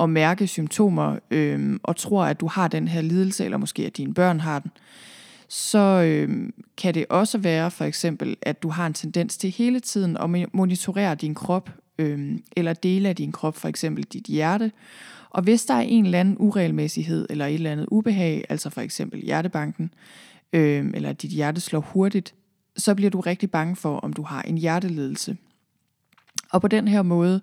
at 0.00 0.10
mærke 0.10 0.46
symptomer, 0.46 1.18
øh, 1.30 1.78
og 1.82 1.96
tror, 1.96 2.24
at 2.24 2.40
du 2.40 2.46
har 2.46 2.68
den 2.68 2.88
her 2.88 3.00
lidelse, 3.00 3.44
eller 3.44 3.58
måske 3.58 3.86
at 3.86 3.96
dine 3.96 4.14
børn 4.14 4.40
har 4.40 4.58
den. 4.58 4.70
Så 5.48 5.78
øh, 5.78 6.50
kan 6.76 6.94
det 6.94 7.06
også 7.10 7.38
være 7.38 7.70
for 7.70 7.84
eksempel, 7.84 8.36
at 8.42 8.62
du 8.62 8.68
har 8.68 8.86
en 8.86 8.94
tendens 8.94 9.36
til 9.36 9.50
hele 9.50 9.80
tiden 9.80 10.16
at 10.16 10.54
monitorere 10.54 11.14
din 11.14 11.34
krop 11.34 11.70
øh, 11.98 12.38
eller 12.56 12.72
dele 12.72 13.08
af 13.08 13.16
din 13.16 13.32
krop, 13.32 13.56
for 13.56 13.68
eksempel 13.68 14.04
dit 14.04 14.24
hjerte. 14.24 14.72
Og 15.30 15.42
hvis 15.42 15.64
der 15.64 15.74
er 15.74 15.80
en 15.80 16.04
eller 16.04 16.20
anden 16.20 16.36
uregelmæssighed 16.38 17.26
eller 17.30 17.46
et 17.46 17.54
eller 17.54 17.72
andet 17.72 17.86
ubehag, 17.90 18.44
altså 18.48 18.70
for 18.70 18.80
eksempel 18.80 19.20
hjertebanken, 19.20 19.90
øh, 20.52 20.86
eller 20.94 21.12
dit 21.12 21.30
hjerte 21.30 21.60
slår 21.60 21.80
hurtigt, 21.80 22.34
så 22.76 22.94
bliver 22.94 23.10
du 23.10 23.20
rigtig 23.20 23.50
bange 23.50 23.76
for, 23.76 23.96
om 23.96 24.12
du 24.12 24.22
har 24.22 24.42
en 24.42 24.58
hjerteledelse. 24.58 25.36
Og 26.50 26.60
på 26.60 26.68
den 26.68 26.88
her 26.88 27.02
måde, 27.02 27.40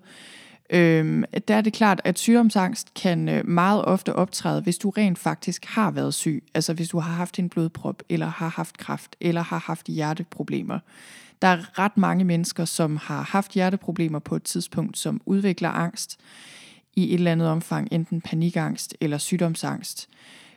øh, 0.70 1.24
der 1.48 1.54
er 1.54 1.60
det 1.60 1.72
klart, 1.72 2.00
at 2.04 2.18
sygdomsangst 2.18 2.94
kan 2.94 3.28
øh, 3.28 3.48
meget 3.48 3.84
ofte 3.84 4.14
optræde, 4.14 4.60
hvis 4.60 4.78
du 4.78 4.90
rent 4.90 5.18
faktisk 5.18 5.64
har 5.64 5.90
været 5.90 6.14
syg. 6.14 6.44
Altså 6.54 6.72
hvis 6.72 6.88
du 6.88 6.98
har 6.98 7.12
haft 7.12 7.38
en 7.38 7.48
blodprop, 7.48 8.02
eller 8.08 8.26
har 8.26 8.48
haft 8.48 8.78
kræft, 8.78 9.16
eller 9.20 9.42
har 9.42 9.58
haft 9.58 9.86
hjerteproblemer. 9.86 10.78
Der 11.44 11.50
er 11.50 11.78
ret 11.78 11.96
mange 11.96 12.24
mennesker, 12.24 12.64
som 12.64 12.96
har 12.96 13.22
haft 13.22 13.52
hjerteproblemer 13.52 14.18
på 14.18 14.36
et 14.36 14.42
tidspunkt, 14.42 14.98
som 14.98 15.20
udvikler 15.26 15.68
angst 15.68 16.20
i 16.96 17.08
et 17.08 17.14
eller 17.14 17.32
andet 17.32 17.48
omfang, 17.48 17.88
enten 17.92 18.20
panikangst 18.20 18.96
eller 19.00 19.18
sygdomsangst. 19.18 20.08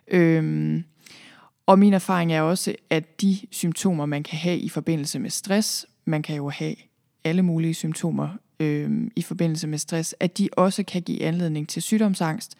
Øhm, 0.08 0.84
og 1.66 1.80
min 1.80 1.94
erfaring 1.94 2.34
er 2.34 2.42
også, 2.42 2.76
at 2.90 3.22
de 3.22 3.38
symptomer, 3.52 4.06
man 4.06 4.24
kan 4.24 4.38
have 4.38 4.58
i 4.58 4.70
forbindelse 4.70 5.20
med 5.20 5.30
stress, 5.30 5.86
man 6.06 6.22
kan 6.22 6.36
jo 6.36 6.50
have 6.50 6.76
alle 7.24 7.42
mulige 7.42 7.74
symptomer 7.74 8.30
øhm, 8.60 9.12
i 9.16 9.22
forbindelse 9.22 9.68
med 9.68 9.78
stress, 9.78 10.16
at 10.20 10.38
de 10.38 10.50
også 10.58 10.84
kan 10.84 11.02
give 11.02 11.24
anledning 11.24 11.70
til 11.70 11.82
sygdomsangst, 11.82 12.58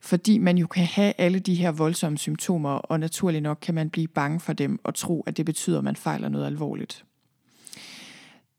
fordi 0.00 0.38
man 0.38 0.58
jo 0.58 0.66
kan 0.66 0.84
have 0.84 1.12
alle 1.18 1.38
de 1.38 1.54
her 1.54 1.70
voldsomme 1.70 2.18
symptomer, 2.18 2.70
og 2.70 3.00
naturlig 3.00 3.40
nok 3.40 3.58
kan 3.62 3.74
man 3.74 3.90
blive 3.90 4.08
bange 4.08 4.40
for 4.40 4.52
dem 4.52 4.78
og 4.84 4.94
tro, 4.94 5.24
at 5.26 5.36
det 5.36 5.46
betyder, 5.46 5.78
at 5.78 5.84
man 5.84 5.96
fejler 5.96 6.28
noget 6.28 6.46
alvorligt. 6.46 7.04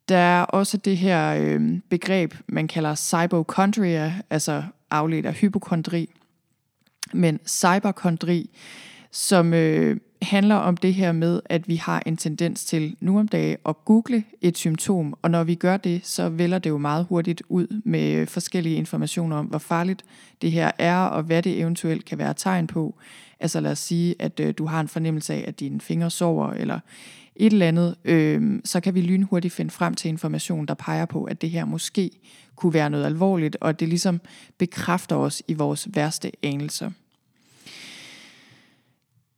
Der 0.09 0.17
er 0.17 0.41
også 0.43 0.77
det 0.77 0.97
her 0.97 1.35
øh, 1.39 1.79
begreb, 1.89 2.33
man 2.47 2.67
kalder 2.67 2.95
cyberchondria, 2.95 4.13
altså 4.29 4.63
afledt 4.91 5.25
af 5.25 5.33
hypokondri. 5.33 6.09
Men 7.13 7.39
cyberkondri, 7.47 8.49
som 9.11 9.53
øh, 9.53 9.97
handler 10.21 10.55
om 10.55 10.77
det 10.77 10.93
her 10.93 11.11
med, 11.11 11.41
at 11.45 11.67
vi 11.67 11.75
har 11.75 12.03
en 12.05 12.17
tendens 12.17 12.65
til 12.65 12.95
nu 12.99 13.19
om 13.19 13.27
dagen 13.27 13.57
at 13.65 13.85
google 13.85 14.23
et 14.41 14.57
symptom, 14.57 15.15
og 15.21 15.31
når 15.31 15.43
vi 15.43 15.55
gør 15.55 15.77
det, 15.77 16.01
så 16.03 16.29
vælger 16.29 16.59
det 16.59 16.69
jo 16.69 16.77
meget 16.77 17.05
hurtigt 17.09 17.43
ud 17.49 17.81
med 17.85 18.25
forskellige 18.25 18.75
informationer 18.75 19.35
om, 19.35 19.45
hvor 19.45 19.57
farligt 19.57 20.03
det 20.41 20.51
her 20.51 20.71
er, 20.77 20.97
og 20.97 21.23
hvad 21.23 21.43
det 21.43 21.59
eventuelt 21.59 22.05
kan 22.05 22.17
være 22.17 22.33
tegn 22.33 22.67
på. 22.67 22.95
Altså 23.39 23.59
lad 23.59 23.71
os 23.71 23.79
sige, 23.79 24.15
at 24.19 24.39
øh, 24.39 24.53
du 24.57 24.65
har 24.65 24.81
en 24.81 24.87
fornemmelse 24.87 25.33
af, 25.33 25.43
at 25.47 25.59
dine 25.59 25.81
fingre 25.81 26.09
sover, 26.09 26.49
eller 26.51 26.79
et 27.35 27.53
eller 27.53 27.67
andet, 27.67 27.95
øh, 28.05 28.59
så 28.65 28.79
kan 28.79 28.95
vi 28.95 29.01
lynhurtigt 29.01 29.53
finde 29.53 29.71
frem 29.71 29.93
til 29.93 30.09
information, 30.09 30.65
der 30.65 30.73
peger 30.73 31.05
på, 31.05 31.23
at 31.23 31.41
det 31.41 31.49
her 31.49 31.65
måske 31.65 32.11
kunne 32.55 32.73
være 32.73 32.89
noget 32.89 33.05
alvorligt, 33.05 33.57
og 33.61 33.79
det 33.79 33.89
ligesom 33.89 34.21
bekræfter 34.57 35.15
os 35.15 35.43
i 35.47 35.53
vores 35.53 35.87
værste 35.93 36.31
anelser. 36.43 36.91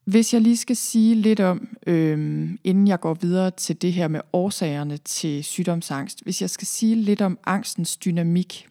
Hvis 0.06 0.34
jeg 0.34 0.42
lige 0.42 0.58
skal 0.58 0.76
sige 0.76 1.16
lidt 1.16 1.40
om, 1.40 1.78
øh, 1.88 2.50
inden 2.64 2.88
jeg 2.88 3.00
går 3.00 3.14
videre 3.14 3.52
til 3.52 3.82
det 3.82 3.94
her 3.94 4.08
med 4.08 4.22
årsagerne 4.34 4.98
til 4.98 5.44
sygdomsangst, 5.44 6.24
hvis 6.24 6.42
jeg 6.42 6.50
skal 6.50 6.68
sige 6.68 6.96
lidt 6.96 7.22
om 7.22 7.40
angstens 7.46 7.98
dynamik, 7.98 8.68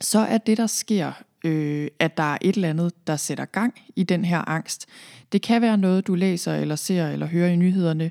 så 0.00 0.18
er 0.18 0.38
det, 0.38 0.56
der 0.56 0.66
sker, 0.66 1.12
øh, 1.44 1.88
at 1.98 2.16
der 2.16 2.22
er 2.22 2.38
et 2.40 2.54
eller 2.54 2.70
andet, 2.70 2.92
der 3.06 3.16
sætter 3.16 3.44
gang 3.44 3.74
i 3.96 4.02
den 4.02 4.24
her 4.24 4.48
angst. 4.48 4.86
Det 5.32 5.42
kan 5.42 5.62
være 5.62 5.78
noget, 5.78 6.06
du 6.06 6.14
læser 6.14 6.54
eller 6.54 6.76
ser 6.76 7.08
eller 7.08 7.26
hører 7.26 7.48
i 7.48 7.56
nyhederne. 7.56 8.10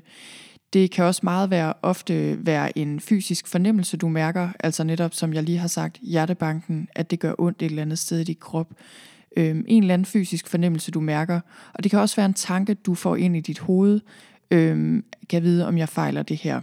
Det 0.72 0.90
kan 0.90 1.04
også 1.04 1.20
meget 1.24 1.50
være 1.50 1.72
ofte 1.82 2.46
være 2.46 2.78
en 2.78 3.00
fysisk 3.00 3.46
fornemmelse, 3.46 3.96
du 3.96 4.08
mærker, 4.08 4.48
altså 4.60 4.84
netop 4.84 5.14
som 5.14 5.34
jeg 5.34 5.42
lige 5.42 5.58
har 5.58 5.68
sagt, 5.68 5.98
hjertebanken, 6.02 6.88
at 6.94 7.10
det 7.10 7.20
gør 7.20 7.34
ondt 7.38 7.62
et 7.62 7.66
eller 7.66 7.82
andet 7.82 7.98
sted 7.98 8.20
i 8.20 8.24
dit 8.24 8.40
krop 8.40 8.68
Øhm, 9.36 9.64
en 9.68 9.82
eller 9.82 9.94
anden 9.94 10.06
fysisk 10.06 10.48
fornemmelse, 10.48 10.90
du 10.90 11.00
mærker. 11.00 11.40
Og 11.74 11.82
det 11.82 11.90
kan 11.90 12.00
også 12.00 12.16
være 12.16 12.26
en 12.26 12.34
tanke, 12.34 12.74
du 12.74 12.94
får 12.94 13.16
ind 13.16 13.36
i 13.36 13.40
dit 13.40 13.58
hoved, 13.58 14.00
Øhm, 14.50 15.04
kan 15.28 15.42
vide, 15.42 15.66
om 15.66 15.78
jeg 15.78 15.88
fejler 15.88 16.22
det 16.22 16.36
her. 16.36 16.60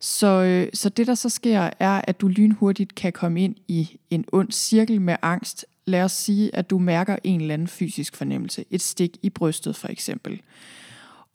Så, 0.00 0.26
øh, 0.26 0.68
så 0.74 0.88
det, 0.88 1.06
der 1.06 1.14
så 1.14 1.28
sker, 1.28 1.70
er, 1.80 2.00
at 2.04 2.20
du 2.20 2.28
lynhurtigt 2.28 2.94
kan 2.94 3.12
komme 3.12 3.42
ind 3.42 3.54
i 3.68 3.98
en 4.10 4.24
ond 4.32 4.52
cirkel 4.52 5.00
med 5.00 5.16
angst. 5.22 5.66
Lad 5.86 6.02
os 6.02 6.12
sige, 6.12 6.56
at 6.56 6.70
du 6.70 6.78
mærker 6.78 7.16
en 7.24 7.40
eller 7.40 7.54
anden 7.54 7.68
fysisk 7.68 8.16
fornemmelse. 8.16 8.64
Et 8.70 8.80
stik 8.80 9.16
i 9.22 9.30
brystet 9.30 9.76
for 9.76 9.88
eksempel. 9.88 10.40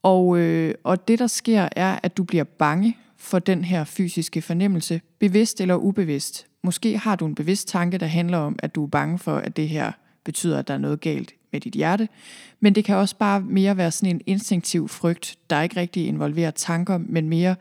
Og, 0.03 0.37
øh, 0.37 0.75
og 0.83 1.07
det, 1.07 1.19
der 1.19 1.27
sker, 1.27 1.69
er, 1.71 1.99
at 2.03 2.17
du 2.17 2.23
bliver 2.23 2.43
bange 2.43 2.97
for 3.17 3.39
den 3.39 3.63
her 3.63 3.83
fysiske 3.83 4.41
fornemmelse, 4.41 5.01
bevidst 5.19 5.61
eller 5.61 5.75
ubevidst. 5.75 6.47
Måske 6.63 6.97
har 6.97 7.15
du 7.15 7.25
en 7.25 7.35
bevidst 7.35 7.67
tanke, 7.67 7.97
der 7.97 8.05
handler 8.05 8.37
om, 8.37 8.55
at 8.59 8.75
du 8.75 8.83
er 8.83 8.87
bange 8.87 9.19
for, 9.19 9.35
at 9.35 9.57
det 9.57 9.69
her 9.69 9.91
betyder, 10.23 10.59
at 10.59 10.67
der 10.67 10.73
er 10.73 10.77
noget 10.77 11.01
galt 11.01 11.33
med 11.51 11.61
dit 11.61 11.73
hjerte. 11.73 12.07
Men 12.59 12.75
det 12.75 12.85
kan 12.85 12.95
også 12.95 13.15
bare 13.15 13.41
mere 13.41 13.77
være 13.77 13.91
sådan 13.91 14.15
en 14.15 14.21
instinktiv 14.25 14.87
frygt, 14.87 15.37
der 15.49 15.61
ikke 15.61 15.79
rigtig 15.79 16.07
involverer 16.07 16.51
tanker, 16.51 16.97
men 16.97 17.29
mere 17.29 17.55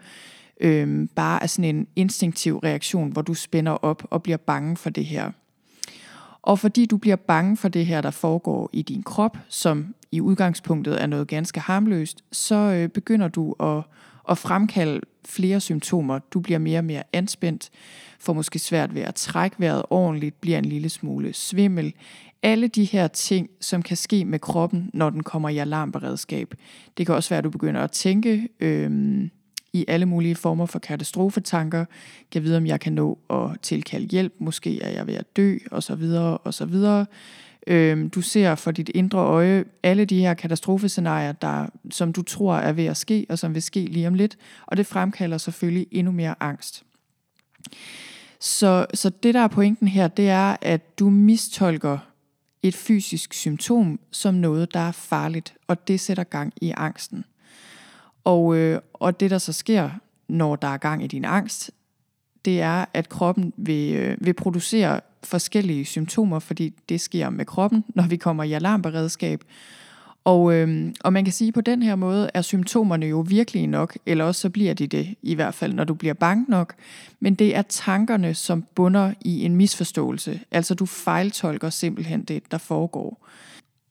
øh, 0.62 1.08
bare 1.16 1.42
er 1.42 1.46
sådan 1.46 1.76
en 1.76 1.86
instinktiv 1.96 2.58
reaktion, 2.58 3.12
hvor 3.12 3.22
du 3.22 3.34
spænder 3.34 3.72
op 3.72 4.02
og 4.10 4.22
bliver 4.22 4.36
bange 4.36 4.76
for 4.76 4.90
det 4.90 5.04
her. 5.04 5.30
Og 6.42 6.58
fordi 6.58 6.86
du 6.86 6.96
bliver 6.96 7.16
bange 7.16 7.56
for 7.56 7.68
det 7.68 7.86
her, 7.86 8.00
der 8.00 8.10
foregår 8.10 8.70
i 8.72 8.82
din 8.82 9.02
krop, 9.02 9.38
som 9.48 9.94
i 10.12 10.20
udgangspunktet 10.20 11.02
er 11.02 11.06
noget 11.06 11.28
ganske 11.28 11.60
harmløst, 11.60 12.24
så 12.32 12.54
øh, 12.54 12.88
begynder 12.88 13.28
du 13.28 13.52
at, 13.52 13.82
at 14.30 14.38
fremkalde 14.38 15.00
flere 15.24 15.60
symptomer. 15.60 16.18
Du 16.18 16.40
bliver 16.40 16.58
mere 16.58 16.78
og 16.78 16.84
mere 16.84 17.02
anspændt, 17.12 17.70
får 18.18 18.32
måske 18.32 18.58
svært 18.58 18.94
ved 18.94 19.02
at 19.02 19.14
trække 19.14 19.56
vejret 19.58 19.82
ordentligt, 19.90 20.40
bliver 20.40 20.58
en 20.58 20.64
lille 20.64 20.88
smule 20.88 21.32
svimmel, 21.32 21.94
alle 22.42 22.68
de 22.68 22.84
her 22.84 23.08
ting, 23.08 23.50
som 23.60 23.82
kan 23.82 23.96
ske 23.96 24.24
med 24.24 24.38
kroppen, 24.38 24.90
når 24.94 25.10
den 25.10 25.22
kommer 25.22 25.48
i 25.48 25.58
alarmberedskab. 25.58 26.54
Det 26.98 27.06
kan 27.06 27.14
også 27.14 27.28
være, 27.28 27.38
at 27.38 27.44
du 27.44 27.50
begynder 27.50 27.80
at 27.80 27.90
tænke 27.90 28.48
øhm, 28.60 29.30
i 29.72 29.84
alle 29.88 30.06
mulige 30.06 30.34
former 30.34 30.66
for 30.66 30.78
katastrofetanker. 30.78 31.84
Kan 32.30 32.42
vide, 32.42 32.56
om 32.56 32.66
jeg 32.66 32.80
kan 32.80 32.92
nå 32.92 33.18
at 33.30 33.60
tilkalde 33.62 34.06
hjælp. 34.06 34.34
Måske 34.38 34.82
er 34.82 34.90
jeg 34.90 35.06
ved 35.06 35.14
at 35.14 35.36
dø, 35.36 35.58
og 35.70 35.82
så 35.82 35.94
videre, 35.94 36.38
og 36.38 36.54
så 36.54 36.64
videre. 36.64 37.06
Øhm, 37.66 38.10
du 38.10 38.20
ser 38.20 38.54
for 38.54 38.70
dit 38.70 38.88
indre 38.94 39.18
øje 39.18 39.64
alle 39.82 40.04
de 40.04 40.20
her 40.20 40.34
katastrofescenarier, 40.34 41.32
der, 41.32 41.66
som 41.90 42.12
du 42.12 42.22
tror 42.22 42.56
er 42.56 42.72
ved 42.72 42.84
at 42.84 42.96
ske, 42.96 43.26
og 43.28 43.38
som 43.38 43.54
vil 43.54 43.62
ske 43.62 43.80
lige 43.80 44.06
om 44.06 44.14
lidt. 44.14 44.38
Og 44.66 44.76
det 44.76 44.86
fremkalder 44.86 45.38
selvfølgelig 45.38 45.86
endnu 45.90 46.12
mere 46.12 46.34
angst. 46.40 46.84
Så, 48.40 48.86
så 48.94 49.10
det, 49.10 49.34
der 49.34 49.40
er 49.40 49.48
pointen 49.48 49.88
her, 49.88 50.08
det 50.08 50.28
er, 50.28 50.56
at 50.60 50.98
du 50.98 51.10
mistolker 51.10 51.98
et 52.62 52.74
fysisk 52.74 53.34
symptom 53.34 54.00
som 54.10 54.34
noget, 54.34 54.74
der 54.74 54.80
er 54.80 54.92
farligt, 54.92 55.54
og 55.66 55.88
det 55.88 56.00
sætter 56.00 56.24
gang 56.24 56.52
i 56.60 56.72
angsten. 56.76 57.24
Og, 58.24 58.56
øh, 58.56 58.80
og 58.92 59.20
det, 59.20 59.30
der 59.30 59.38
så 59.38 59.52
sker, 59.52 59.90
når 60.28 60.56
der 60.56 60.68
er 60.68 60.76
gang 60.76 61.04
i 61.04 61.06
din 61.06 61.24
angst, 61.24 61.70
det 62.44 62.60
er, 62.60 62.84
at 62.94 63.08
kroppen 63.08 63.52
vil, 63.56 63.94
øh, 63.94 64.16
vil 64.20 64.34
producere 64.34 65.00
forskellige 65.24 65.84
symptomer, 65.84 66.38
fordi 66.38 66.74
det 66.88 67.00
sker 67.00 67.30
med 67.30 67.44
kroppen, 67.44 67.84
når 67.94 68.06
vi 68.06 68.16
kommer 68.16 68.44
i 68.44 68.52
alarmberedskab. 68.52 69.44
Og, 70.24 70.54
øh, 70.54 70.92
og 71.00 71.12
man 71.12 71.24
kan 71.24 71.32
sige, 71.32 71.48
at 71.48 71.54
på 71.54 71.60
den 71.60 71.82
her 71.82 71.96
måde 71.96 72.30
er 72.34 72.42
symptomerne 72.42 73.06
jo 73.06 73.24
virkelig 73.28 73.66
nok, 73.66 73.96
eller 74.06 74.24
også 74.24 74.40
så 74.40 74.50
bliver 74.50 74.74
de 74.74 74.86
det, 74.86 75.14
i 75.22 75.34
hvert 75.34 75.54
fald 75.54 75.72
når 75.72 75.84
du 75.84 75.94
bliver 75.94 76.14
bange 76.14 76.44
nok. 76.48 76.74
Men 77.20 77.34
det 77.34 77.56
er 77.56 77.62
tankerne, 77.62 78.34
som 78.34 78.64
bunder 78.74 79.12
i 79.20 79.44
en 79.44 79.56
misforståelse. 79.56 80.40
Altså 80.50 80.74
du 80.74 80.86
fejltolker 80.86 81.70
simpelthen 81.70 82.22
det, 82.22 82.42
der 82.50 82.58
foregår. 82.58 83.28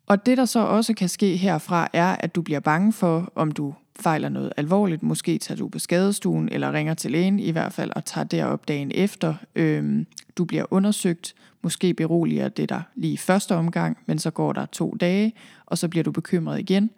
Og 0.06 0.26
det, 0.26 0.38
der 0.38 0.46
så 0.46 0.60
også 0.60 0.94
kan 0.94 1.10
ske 1.10 1.38
herfra, 1.38 1.88
er, 1.94 2.16
at 2.16 2.36
du 2.36 2.42
bliver 2.42 2.60
bange 2.60 2.94
for, 2.94 3.32
om 3.36 3.52
du 3.52 3.74
fejler 4.02 4.30
noget 4.30 4.54
alvorligt. 4.58 5.04
Måske 5.04 5.38
tager 5.38 5.58
du 5.58 5.68
på 5.68 5.80
skadestuen, 5.80 6.50
eller 6.52 6.74
ringer 6.74 6.94
til 6.94 7.12
lægen 7.12 7.40
i 7.40 7.52
hvert 7.52 7.74
fald, 7.74 7.92
og 7.96 8.06
tager 8.06 8.26
derop 8.26 8.68
dagen 8.68 8.92
efter. 8.96 9.36
Øhm, 9.56 10.06
du 10.38 10.46
bliver 10.46 10.66
undersøgt, 10.72 11.36
Måske 11.64 11.94
beroliger 11.94 12.50
det 12.50 12.70
dig 12.70 12.84
lige 12.96 13.18
første 13.18 13.56
omgang, 13.56 13.98
men 14.06 14.20
så 14.20 14.32
går 14.32 14.54
der 14.54 14.66
to 14.66 14.96
dage, 15.00 15.34
og 15.66 15.78
så 15.78 15.88
bliver 15.88 16.04
du 16.04 16.12
bekymret 16.12 16.60
igen. 16.60 16.90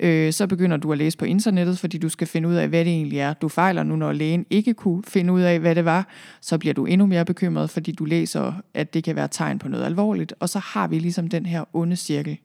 Øh, 0.00 0.32
så 0.32 0.46
begynder 0.46 0.76
du 0.76 0.92
at 0.92 0.98
læse 0.98 1.18
på 1.18 1.24
internettet, 1.24 1.78
fordi 1.78 1.98
du 1.98 2.08
skal 2.08 2.26
finde 2.26 2.48
ud 2.48 2.54
af, 2.54 2.68
hvad 2.68 2.84
det 2.84 2.92
egentlig 2.92 3.18
er, 3.18 3.32
du 3.32 3.48
fejler 3.48 3.82
nu, 3.82 3.96
når 3.96 4.12
lægen 4.12 4.46
ikke 4.50 4.74
kunne 4.74 5.02
finde 5.06 5.32
ud 5.32 5.40
af, 5.40 5.60
hvad 5.60 5.74
det 5.74 5.84
var. 5.84 6.08
Så 6.40 6.58
bliver 6.58 6.74
du 6.74 6.86
endnu 6.86 7.06
mere 7.06 7.24
bekymret, 7.24 7.70
fordi 7.70 7.92
du 7.92 8.04
læser, 8.04 8.52
at 8.74 8.94
det 8.94 9.04
kan 9.04 9.16
være 9.16 9.28
tegn 9.28 9.58
på 9.58 9.68
noget 9.68 9.84
alvorligt, 9.84 10.34
og 10.40 10.48
så 10.48 10.58
har 10.58 10.88
vi 10.88 10.98
ligesom 10.98 11.28
den 11.28 11.46
her 11.46 11.64
onde 11.72 11.96
cirkel. 11.96 12.38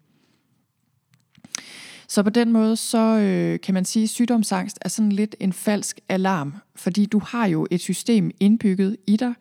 Så 2.12 2.24
på 2.24 2.30
den 2.30 2.52
måde, 2.52 2.76
så 2.76 2.98
øh, 2.98 3.60
kan 3.60 3.74
man 3.74 3.86
sige, 3.86 4.04
at 4.04 4.10
sygdomsangst 4.10 4.78
er 4.82 4.90
sådan 4.90 5.12
lidt 5.12 5.36
en 5.40 5.54
falsk 5.54 6.00
alarm, 6.10 6.56
fordi 6.76 7.06
du 7.06 7.20
har 7.20 7.46
jo 7.46 7.68
et 7.72 7.82
system 7.82 8.32
indbygget 8.40 8.98
i 9.08 9.18
dig, 9.18 9.34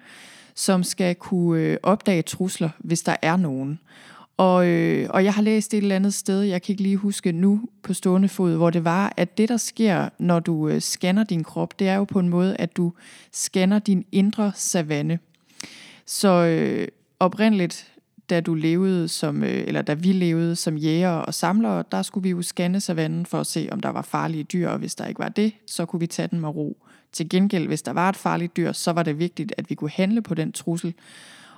som 0.55 0.83
skal 0.83 1.15
kunne 1.15 1.63
øh, 1.63 1.77
opdage 1.83 2.23
trusler, 2.23 2.71
hvis 2.79 3.03
der 3.03 3.17
er 3.23 3.37
nogen. 3.37 3.79
Og, 4.37 4.67
øh, 4.67 5.09
og 5.11 5.25
jeg 5.25 5.35
har 5.35 5.43
læst 5.43 5.75
et 5.75 5.79
eller 5.79 5.97
andet 5.97 6.15
sted, 6.15 6.43
jeg 6.43 6.63
kan 6.63 6.73
ikke 6.73 6.83
lige 6.83 6.97
huske 6.97 7.33
nu 7.33 7.61
på 7.83 7.95
stående 7.95 8.29
fod, 8.29 8.57
hvor 8.57 8.71
det 8.71 8.85
var, 8.85 9.13
at 9.17 9.39
det 9.39 9.49
der 9.49 9.57
sker, 9.57 10.09
når 10.19 10.41
du 10.41 10.69
øh, 10.69 10.81
scanner 10.81 11.25
din 11.25 11.45
krop, 11.45 11.79
det 11.79 11.89
er 11.89 11.95
jo 11.95 12.05
på 12.05 12.19
en 12.19 12.29
måde, 12.29 12.57
at 12.57 12.77
du 12.77 12.93
scanner 13.33 13.79
din 13.79 14.05
indre 14.13 14.53
savanne. 14.55 15.19
Så 16.07 16.29
øh, 16.29 16.89
oprindeligt, 17.21 17.93
da 18.31 18.41
du 18.41 18.55
levede 18.55 19.09
som, 19.09 19.43
øh, 19.43 19.65
eller 19.67 19.83
da 19.83 19.95
vi 19.95 20.13
levede 20.13 20.57
som 20.57 20.77
jæger 20.77 21.11
og 21.11 21.35
samlere, 21.35 21.85
der 21.93 22.03
skulle 22.03 22.23
vi 22.23 22.31
jo 22.31 22.43
scanne 22.43 22.81
savannen 22.81 23.27
for 23.27 23.41
at 23.41 23.47
se, 23.47 23.69
om 23.73 23.81
der 23.81 23.89
var 23.89 24.03
farlige 24.03 24.45
dyr, 24.45 24.69
og 24.69 24.79
hvis 24.79 24.95
der 24.95 25.07
ikke 25.07 25.19
var 25.19 25.29
det, 25.29 25.53
så 25.67 25.87
kunne 25.87 26.01
vi 26.01 26.07
tage 26.07 26.29
den 26.29 26.41
med 26.41 26.49
ro. 26.49 26.77
Til 27.13 27.29
gengæld, 27.29 27.67
hvis 27.67 27.83
der 27.83 27.93
var 27.93 28.09
et 28.09 28.17
farligt 28.17 28.57
dyr, 28.57 28.73
så 28.73 28.93
var 28.93 29.03
det 29.03 29.19
vigtigt, 29.19 29.53
at 29.59 29.71
vi 29.71 29.75
kunne 29.75 29.91
handle 29.91 30.23
på 30.23 30.35
den 30.35 30.53
trussel. 30.53 30.95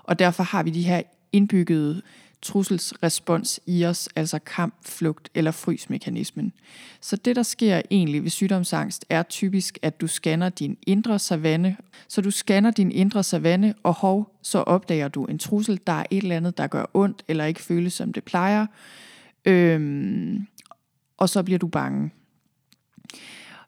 Og 0.02 0.18
derfor 0.18 0.42
har 0.42 0.62
vi 0.62 0.70
de 0.70 0.82
her 0.82 1.02
indbyggede 1.32 2.02
trusselsrespons 2.42 3.60
i 3.66 3.84
os, 3.84 4.08
altså 4.16 4.38
kamp, 4.38 4.74
flugt 4.84 5.28
eller 5.34 5.50
frysmekanismen. 5.50 6.52
Så 7.00 7.16
det, 7.16 7.36
der 7.36 7.42
sker 7.42 7.82
egentlig 7.90 8.22
ved 8.22 8.30
sygdomsangst, 8.30 9.04
er 9.10 9.22
typisk, 9.22 9.78
at 9.82 10.00
du 10.00 10.06
scanner 10.06 10.48
din 10.48 10.78
indre 10.86 11.18
savanne. 11.18 11.76
Så 12.08 12.20
du 12.20 12.30
scanner 12.30 12.70
din 12.70 12.92
indre 12.92 13.22
savanne, 13.22 13.74
og 13.82 13.94
hov, 13.94 14.36
så 14.42 14.58
opdager 14.58 15.08
du 15.08 15.24
en 15.24 15.38
trussel, 15.38 15.80
der 15.86 15.92
er 15.92 16.04
et 16.10 16.22
eller 16.22 16.36
andet, 16.36 16.58
der 16.58 16.66
gør 16.66 16.84
ondt, 16.94 17.22
eller 17.28 17.44
ikke 17.44 17.62
føles 17.62 17.92
som 17.92 18.12
det 18.12 18.24
plejer. 18.24 18.66
Øhm, 19.44 20.46
og 21.16 21.28
så 21.28 21.42
bliver 21.42 21.58
du 21.58 21.66
bange. 21.66 22.10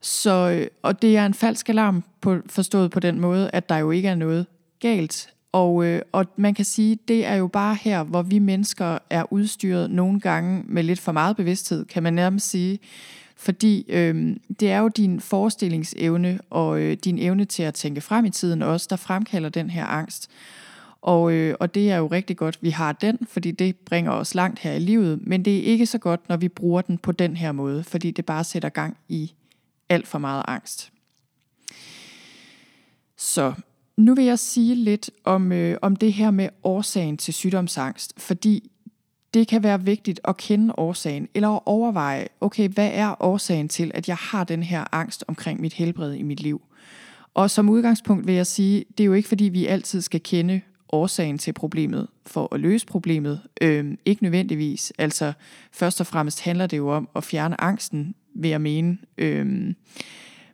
Så, 0.00 0.50
øh, 0.50 0.66
og 0.82 1.02
det 1.02 1.16
er 1.16 1.26
en 1.26 1.34
falsk 1.34 1.68
alarm 1.68 2.04
på, 2.20 2.38
forstået 2.46 2.90
på 2.90 3.00
den 3.00 3.20
måde, 3.20 3.50
at 3.50 3.68
der 3.68 3.76
jo 3.76 3.90
ikke 3.90 4.08
er 4.08 4.14
noget 4.14 4.46
galt. 4.80 5.33
Og, 5.54 5.84
øh, 5.84 6.02
og 6.12 6.26
man 6.36 6.54
kan 6.54 6.64
sige, 6.64 6.98
det 7.08 7.26
er 7.26 7.34
jo 7.34 7.46
bare 7.46 7.74
her, 7.74 8.02
hvor 8.02 8.22
vi 8.22 8.38
mennesker 8.38 8.98
er 9.10 9.32
udstyret 9.32 9.90
nogle 9.90 10.20
gange 10.20 10.62
med 10.66 10.82
lidt 10.82 11.00
for 11.00 11.12
meget 11.12 11.36
bevidsthed, 11.36 11.84
kan 11.84 12.02
man 12.02 12.14
nærmest 12.14 12.50
sige. 12.50 12.78
Fordi 13.36 13.84
øh, 13.88 14.36
det 14.60 14.70
er 14.70 14.78
jo 14.78 14.88
din 14.88 15.20
forestillingsevne 15.20 16.40
og 16.50 16.80
øh, 16.80 16.96
din 17.04 17.18
evne 17.18 17.44
til 17.44 17.62
at 17.62 17.74
tænke 17.74 18.00
frem 18.00 18.24
i 18.24 18.30
tiden 18.30 18.62
også, 18.62 18.86
der 18.90 18.96
fremkalder 18.96 19.48
den 19.48 19.70
her 19.70 19.86
angst. 19.86 20.30
Og, 21.02 21.32
øh, 21.32 21.54
og 21.60 21.74
det 21.74 21.90
er 21.90 21.96
jo 21.96 22.06
rigtig 22.06 22.36
godt, 22.36 22.58
vi 22.60 22.70
har 22.70 22.92
den, 22.92 23.18
fordi 23.28 23.50
det 23.50 23.76
bringer 23.76 24.12
os 24.12 24.34
langt 24.34 24.58
her 24.58 24.72
i 24.72 24.78
livet. 24.78 25.26
Men 25.26 25.44
det 25.44 25.56
er 25.58 25.62
ikke 25.62 25.86
så 25.86 25.98
godt, 25.98 26.28
når 26.28 26.36
vi 26.36 26.48
bruger 26.48 26.80
den 26.80 26.98
på 26.98 27.12
den 27.12 27.36
her 27.36 27.52
måde, 27.52 27.84
fordi 27.84 28.10
det 28.10 28.26
bare 28.26 28.44
sætter 28.44 28.68
gang 28.68 28.96
i 29.08 29.32
alt 29.88 30.06
for 30.06 30.18
meget 30.18 30.44
angst. 30.48 30.92
Så 33.16 33.52
nu 33.96 34.14
vil 34.14 34.24
jeg 34.24 34.38
sige 34.38 34.74
lidt 34.74 35.10
om, 35.24 35.52
øh, 35.52 35.78
om 35.82 35.96
det 35.96 36.12
her 36.12 36.30
med 36.30 36.48
årsagen 36.64 37.16
til 37.16 37.34
sygdomsangst, 37.34 38.14
fordi 38.16 38.70
det 39.34 39.48
kan 39.48 39.62
være 39.62 39.82
vigtigt 39.82 40.20
at 40.24 40.36
kende 40.36 40.74
årsagen, 40.78 41.28
eller 41.34 41.48
at 41.48 41.60
overveje, 41.66 42.26
okay, 42.40 42.68
hvad 42.68 42.90
er 42.92 43.22
årsagen 43.22 43.68
til, 43.68 43.90
at 43.94 44.08
jeg 44.08 44.16
har 44.16 44.44
den 44.44 44.62
her 44.62 44.84
angst 44.92 45.24
omkring 45.28 45.60
mit 45.60 45.72
helbred 45.72 46.14
i 46.14 46.22
mit 46.22 46.40
liv? 46.40 46.62
Og 47.34 47.50
som 47.50 47.68
udgangspunkt 47.68 48.26
vil 48.26 48.34
jeg 48.34 48.46
sige, 48.46 48.84
det 48.98 49.04
er 49.04 49.06
jo 49.06 49.12
ikke 49.12 49.28
fordi, 49.28 49.44
vi 49.44 49.66
altid 49.66 50.00
skal 50.00 50.20
kende 50.20 50.60
årsagen 50.92 51.38
til 51.38 51.52
problemet 51.52 52.08
for 52.26 52.54
at 52.54 52.60
løse 52.60 52.86
problemet. 52.86 53.40
Øhm, 53.62 53.98
ikke 54.04 54.22
nødvendigvis. 54.22 54.92
Altså 54.98 55.32
først 55.72 56.00
og 56.00 56.06
fremmest 56.06 56.40
handler 56.40 56.66
det 56.66 56.76
jo 56.76 56.88
om 56.88 57.08
at 57.16 57.24
fjerne 57.24 57.60
angsten, 57.60 58.14
vil 58.34 58.50
jeg 58.50 58.60
mene. 58.60 58.98
Øhm, 59.18 59.74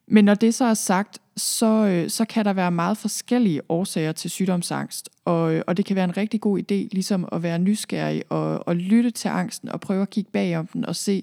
men 0.07 0.25
når 0.25 0.35
det 0.35 0.55
så 0.55 0.65
er 0.65 0.75
sagt, 0.75 1.19
så, 1.41 1.87
øh, 1.87 2.11
så 2.11 2.25
kan 2.25 2.45
der 2.45 2.53
være 2.53 2.71
meget 2.71 2.99
forskellige 2.99 3.61
årsager 3.69 4.13
til 4.13 4.31
sygdomsangst, 4.31 5.11
og, 5.25 5.55
øh, 5.55 5.63
og 5.67 5.77
det 5.77 5.85
kan 5.85 5.97
være 5.97 6.05
en 6.05 6.17
rigtig 6.17 6.41
god 6.41 6.59
idé 6.59 6.75
ligesom 6.75 7.29
at 7.33 7.43
være 7.43 7.59
nysgerrig 7.59 8.23
og, 8.29 8.69
og 8.69 8.77
lytte 8.77 9.11
til 9.11 9.29
angsten 9.29 9.69
og 9.69 9.81
prøve 9.81 10.03
at 10.03 10.11
kigge 10.11 10.31
bagom 10.31 10.67
den 10.67 10.85
og 10.85 10.97
se 10.97 11.23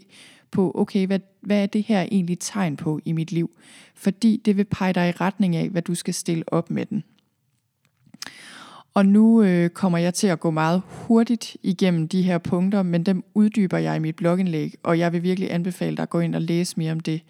på, 0.51 0.71
okay, 0.75 1.07
hvad, 1.07 1.19
hvad 1.41 1.61
er 1.61 1.65
det 1.65 1.83
her 1.83 2.01
egentlig 2.01 2.39
tegn 2.39 2.77
på 2.77 2.99
i 3.05 3.11
mit 3.11 3.31
liv? 3.31 3.51
Fordi 3.95 4.41
det 4.45 4.57
vil 4.57 4.65
pege 4.65 4.93
dig 4.93 5.09
i 5.09 5.11
retning 5.11 5.55
af, 5.55 5.69
hvad 5.69 5.81
du 5.81 5.95
skal 5.95 6.13
stille 6.13 6.43
op 6.53 6.69
med 6.69 6.85
den. 6.85 7.03
Og 8.93 9.05
nu 9.05 9.43
øh, 9.43 9.69
kommer 9.69 9.97
jeg 9.97 10.13
til 10.13 10.27
at 10.27 10.39
gå 10.39 10.51
meget 10.51 10.81
hurtigt 10.87 11.57
igennem 11.63 12.07
de 12.07 12.21
her 12.21 12.37
punkter, 12.37 12.83
men 12.83 13.03
dem 13.03 13.23
uddyber 13.33 13.77
jeg 13.77 13.95
i 13.95 13.99
mit 13.99 14.15
blogindlæg, 14.15 14.73
og 14.83 14.99
jeg 14.99 15.13
vil 15.13 15.23
virkelig 15.23 15.53
anbefale 15.53 15.97
dig 15.97 16.03
at 16.03 16.09
gå 16.09 16.19
ind 16.19 16.35
og 16.35 16.41
læse 16.41 16.73
mere 16.77 16.91
om 16.91 16.99
det 16.99 17.21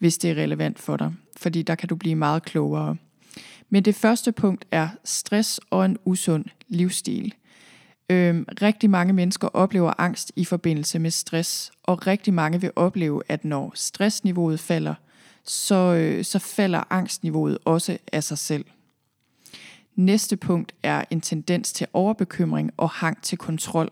hvis 0.00 0.18
det 0.18 0.30
er 0.30 0.34
relevant 0.34 0.78
for 0.78 0.96
dig, 0.96 1.12
fordi 1.36 1.62
der 1.62 1.74
kan 1.74 1.88
du 1.88 1.96
blive 1.96 2.14
meget 2.14 2.42
klogere. 2.42 2.96
Men 3.68 3.84
det 3.84 3.94
første 3.94 4.32
punkt 4.32 4.64
er 4.70 4.88
stress 5.04 5.60
og 5.70 5.84
en 5.84 5.98
usund 6.04 6.44
livsstil. 6.68 7.34
Øhm, 8.10 8.44
rigtig 8.62 8.90
mange 8.90 9.12
mennesker 9.12 9.48
oplever 9.48 9.92
angst 9.98 10.32
i 10.36 10.44
forbindelse 10.44 10.98
med 10.98 11.10
stress, 11.10 11.72
og 11.82 12.06
rigtig 12.06 12.34
mange 12.34 12.60
vil 12.60 12.70
opleve, 12.76 13.22
at 13.28 13.44
når 13.44 13.72
stressniveauet 13.74 14.60
falder, 14.60 14.94
så, 15.44 15.74
øh, 15.74 16.24
så 16.24 16.38
falder 16.38 16.82
angstniveauet 16.90 17.58
også 17.64 17.98
af 18.12 18.24
sig 18.24 18.38
selv. 18.38 18.64
Næste 19.96 20.36
punkt 20.36 20.74
er 20.82 21.04
en 21.10 21.20
tendens 21.20 21.72
til 21.72 21.86
overbekymring 21.92 22.70
og 22.76 22.90
hang 22.90 23.22
til 23.22 23.38
kontrol. 23.38 23.90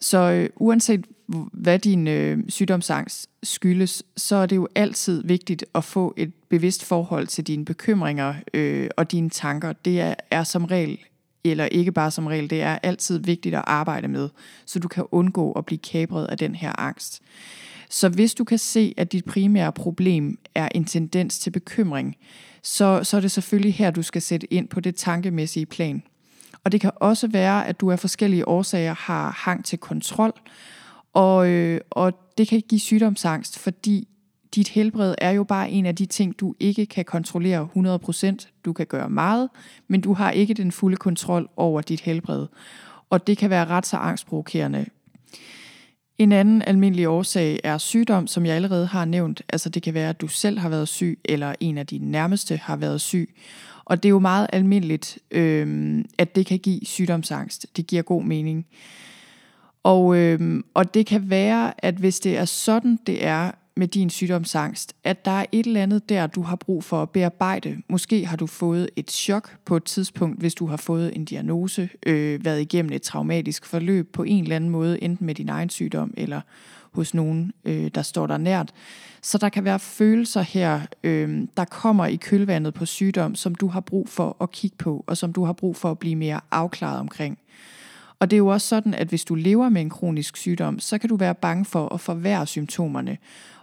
Så 0.00 0.18
øh, 0.18 0.50
uanset 0.56 1.06
hvad 1.52 1.78
din 1.78 2.08
øh, 2.08 2.38
sygdomsangst 2.48 3.30
skyldes, 3.42 4.02
så 4.16 4.36
er 4.36 4.46
det 4.46 4.56
jo 4.56 4.68
altid 4.74 5.22
vigtigt 5.24 5.64
at 5.74 5.84
få 5.84 6.14
et 6.16 6.32
bevidst 6.48 6.84
forhold 6.84 7.26
til 7.26 7.46
dine 7.46 7.64
bekymringer 7.64 8.34
øh, 8.54 8.88
og 8.96 9.12
dine 9.12 9.30
tanker. 9.30 9.72
Det 9.72 10.00
er, 10.00 10.14
er 10.30 10.44
som 10.44 10.64
regel, 10.64 10.98
eller 11.44 11.64
ikke 11.64 11.92
bare 11.92 12.10
som 12.10 12.26
regel, 12.26 12.50
det 12.50 12.62
er 12.62 12.78
altid 12.82 13.18
vigtigt 13.18 13.54
at 13.54 13.64
arbejde 13.66 14.08
med, 14.08 14.28
så 14.66 14.78
du 14.78 14.88
kan 14.88 15.04
undgå 15.10 15.52
at 15.52 15.66
blive 15.66 15.78
kabret 15.78 16.26
af 16.26 16.38
den 16.38 16.54
her 16.54 16.80
angst. 16.80 17.22
Så 17.90 18.08
hvis 18.08 18.34
du 18.34 18.44
kan 18.44 18.58
se, 18.58 18.94
at 18.96 19.12
dit 19.12 19.24
primære 19.24 19.72
problem 19.72 20.38
er 20.54 20.68
en 20.74 20.84
tendens 20.84 21.38
til 21.38 21.50
bekymring, 21.50 22.16
så, 22.62 23.00
så 23.02 23.16
er 23.16 23.20
det 23.20 23.30
selvfølgelig 23.30 23.74
her, 23.74 23.90
du 23.90 24.02
skal 24.02 24.22
sætte 24.22 24.54
ind 24.54 24.68
på 24.68 24.80
det 24.80 24.96
tankemæssige 24.96 25.66
plan. 25.66 26.02
Og 26.64 26.72
det 26.72 26.80
kan 26.80 26.90
også 26.96 27.28
være, 27.28 27.66
at 27.66 27.80
du 27.80 27.90
af 27.90 27.98
forskellige 28.00 28.48
årsager 28.48 28.94
har 28.94 29.30
hang 29.38 29.64
til 29.64 29.78
kontrol, 29.78 30.32
og, 31.14 31.48
øh, 31.48 31.80
og 31.90 32.12
det 32.38 32.48
kan 32.48 32.62
give 32.68 32.80
sygdomsangst, 32.80 33.58
fordi 33.58 34.08
dit 34.54 34.68
helbred 34.68 35.14
er 35.18 35.30
jo 35.30 35.44
bare 35.44 35.70
en 35.70 35.86
af 35.86 35.96
de 35.96 36.06
ting, 36.06 36.40
du 36.40 36.54
ikke 36.60 36.86
kan 36.86 37.04
kontrollere 37.04 37.68
100%. 37.76 38.48
Du 38.64 38.72
kan 38.72 38.86
gøre 38.86 39.10
meget, 39.10 39.48
men 39.88 40.00
du 40.00 40.12
har 40.12 40.30
ikke 40.30 40.54
den 40.54 40.72
fulde 40.72 40.96
kontrol 40.96 41.48
over 41.56 41.80
dit 41.80 42.00
helbred. 42.00 42.46
Og 43.10 43.26
det 43.26 43.38
kan 43.38 43.50
være 43.50 43.64
ret 43.64 43.86
så 43.86 43.96
angstprovokerende. 43.96 44.86
En 46.18 46.32
anden 46.32 46.62
almindelig 46.62 47.08
årsag 47.08 47.60
er 47.64 47.78
sygdom, 47.78 48.26
som 48.26 48.46
jeg 48.46 48.54
allerede 48.54 48.86
har 48.86 49.04
nævnt. 49.04 49.42
Altså 49.48 49.68
det 49.68 49.82
kan 49.82 49.94
være, 49.94 50.08
at 50.08 50.20
du 50.20 50.28
selv 50.28 50.58
har 50.58 50.68
været 50.68 50.88
syg, 50.88 51.20
eller 51.24 51.54
en 51.60 51.78
af 51.78 51.86
dine 51.86 52.10
nærmeste 52.10 52.56
har 52.56 52.76
været 52.76 53.00
syg. 53.00 53.34
Og 53.84 54.02
det 54.02 54.08
er 54.08 54.10
jo 54.10 54.18
meget 54.18 54.46
almindeligt, 54.52 55.18
øh, 55.30 56.04
at 56.18 56.34
det 56.34 56.46
kan 56.46 56.58
give 56.58 56.80
sygdomsangst. 56.82 57.66
Det 57.76 57.86
giver 57.86 58.02
god 58.02 58.22
mening. 58.22 58.66
Og, 59.84 60.16
øh, 60.16 60.62
og 60.74 60.94
det 60.94 61.06
kan 61.06 61.30
være, 61.30 61.84
at 61.84 61.94
hvis 61.94 62.20
det 62.20 62.38
er 62.38 62.44
sådan, 62.44 62.98
det 63.06 63.24
er 63.24 63.50
med 63.76 63.88
din 63.88 64.10
sygdomsangst, 64.10 64.96
at 65.04 65.24
der 65.24 65.30
er 65.30 65.46
et 65.52 65.66
eller 65.66 65.82
andet 65.82 66.08
der, 66.08 66.26
du 66.26 66.42
har 66.42 66.56
brug 66.56 66.84
for 66.84 67.02
at 67.02 67.10
bearbejde. 67.10 67.76
Måske 67.88 68.26
har 68.26 68.36
du 68.36 68.46
fået 68.46 68.90
et 68.96 69.10
chok 69.10 69.56
på 69.64 69.76
et 69.76 69.84
tidspunkt, 69.84 70.40
hvis 70.40 70.54
du 70.54 70.66
har 70.66 70.76
fået 70.76 71.16
en 71.16 71.24
diagnose, 71.24 71.88
øh, 72.06 72.44
været 72.44 72.60
igennem 72.60 72.92
et 72.92 73.02
traumatisk 73.02 73.66
forløb 73.66 74.12
på 74.12 74.22
en 74.22 74.42
eller 74.42 74.56
anden 74.56 74.70
måde, 74.70 75.02
enten 75.02 75.26
med 75.26 75.34
din 75.34 75.48
egen 75.48 75.70
sygdom 75.70 76.14
eller 76.16 76.40
hos 76.92 77.14
nogen, 77.14 77.52
øh, 77.64 77.90
der 77.94 78.02
står 78.02 78.26
der 78.26 78.38
nært. 78.38 78.72
Så 79.22 79.38
der 79.38 79.48
kan 79.48 79.64
være 79.64 79.78
følelser 79.78 80.42
her, 80.42 80.80
øh, 81.04 81.42
der 81.56 81.64
kommer 81.64 82.06
i 82.06 82.16
kølvandet 82.16 82.74
på 82.74 82.86
sygdom, 82.86 83.34
som 83.34 83.54
du 83.54 83.68
har 83.68 83.80
brug 83.80 84.08
for 84.08 84.36
at 84.40 84.50
kigge 84.50 84.76
på, 84.76 85.04
og 85.06 85.16
som 85.16 85.32
du 85.32 85.44
har 85.44 85.52
brug 85.52 85.76
for 85.76 85.90
at 85.90 85.98
blive 85.98 86.16
mere 86.16 86.40
afklaret 86.50 87.00
omkring. 87.00 87.38
Og 88.18 88.30
det 88.30 88.36
er 88.36 88.38
jo 88.38 88.46
også 88.46 88.68
sådan, 88.68 88.94
at 88.94 89.08
hvis 89.08 89.24
du 89.24 89.34
lever 89.34 89.68
med 89.68 89.82
en 89.82 89.90
kronisk 89.90 90.36
sygdom, 90.36 90.78
så 90.78 90.98
kan 90.98 91.08
du 91.08 91.16
være 91.16 91.34
bange 91.34 91.64
for 91.64 91.94
at 91.94 92.00
forværre 92.00 92.46
symptomerne. 92.46 93.18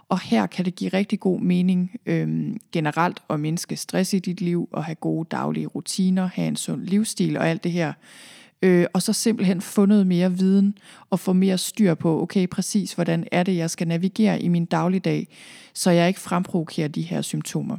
Og 0.08 0.20
her 0.20 0.46
kan 0.46 0.64
det 0.64 0.74
give 0.74 0.90
rigtig 0.90 1.20
god 1.20 1.40
mening 1.40 1.96
øhm, 2.06 2.60
generelt 2.72 3.22
at 3.30 3.40
mindske 3.40 3.76
stress 3.76 4.12
i 4.12 4.18
dit 4.18 4.40
liv 4.40 4.68
og 4.72 4.84
have 4.84 4.94
gode 4.94 5.28
daglige 5.30 5.66
rutiner, 5.66 6.26
have 6.26 6.48
en 6.48 6.56
sund 6.56 6.82
livsstil 6.82 7.36
og 7.36 7.48
alt 7.48 7.64
det 7.64 7.72
her. 7.72 7.92
Øh, 8.62 8.86
og 8.92 9.02
så 9.02 9.12
simpelthen 9.12 9.60
få 9.60 9.86
noget 9.86 10.06
mere 10.06 10.32
viden 10.32 10.78
og 11.10 11.20
få 11.20 11.32
mere 11.32 11.58
styr 11.58 11.94
på, 11.94 12.22
okay, 12.22 12.46
præcis 12.46 12.92
hvordan 12.92 13.26
er 13.32 13.42
det, 13.42 13.56
jeg 13.56 13.70
skal 13.70 13.88
navigere 13.88 14.42
i 14.42 14.48
min 14.48 14.64
dagligdag, 14.64 15.28
så 15.74 15.90
jeg 15.90 16.08
ikke 16.08 16.20
fremprovokerer 16.20 16.88
de 16.88 17.02
her 17.02 17.22
symptomer. 17.22 17.76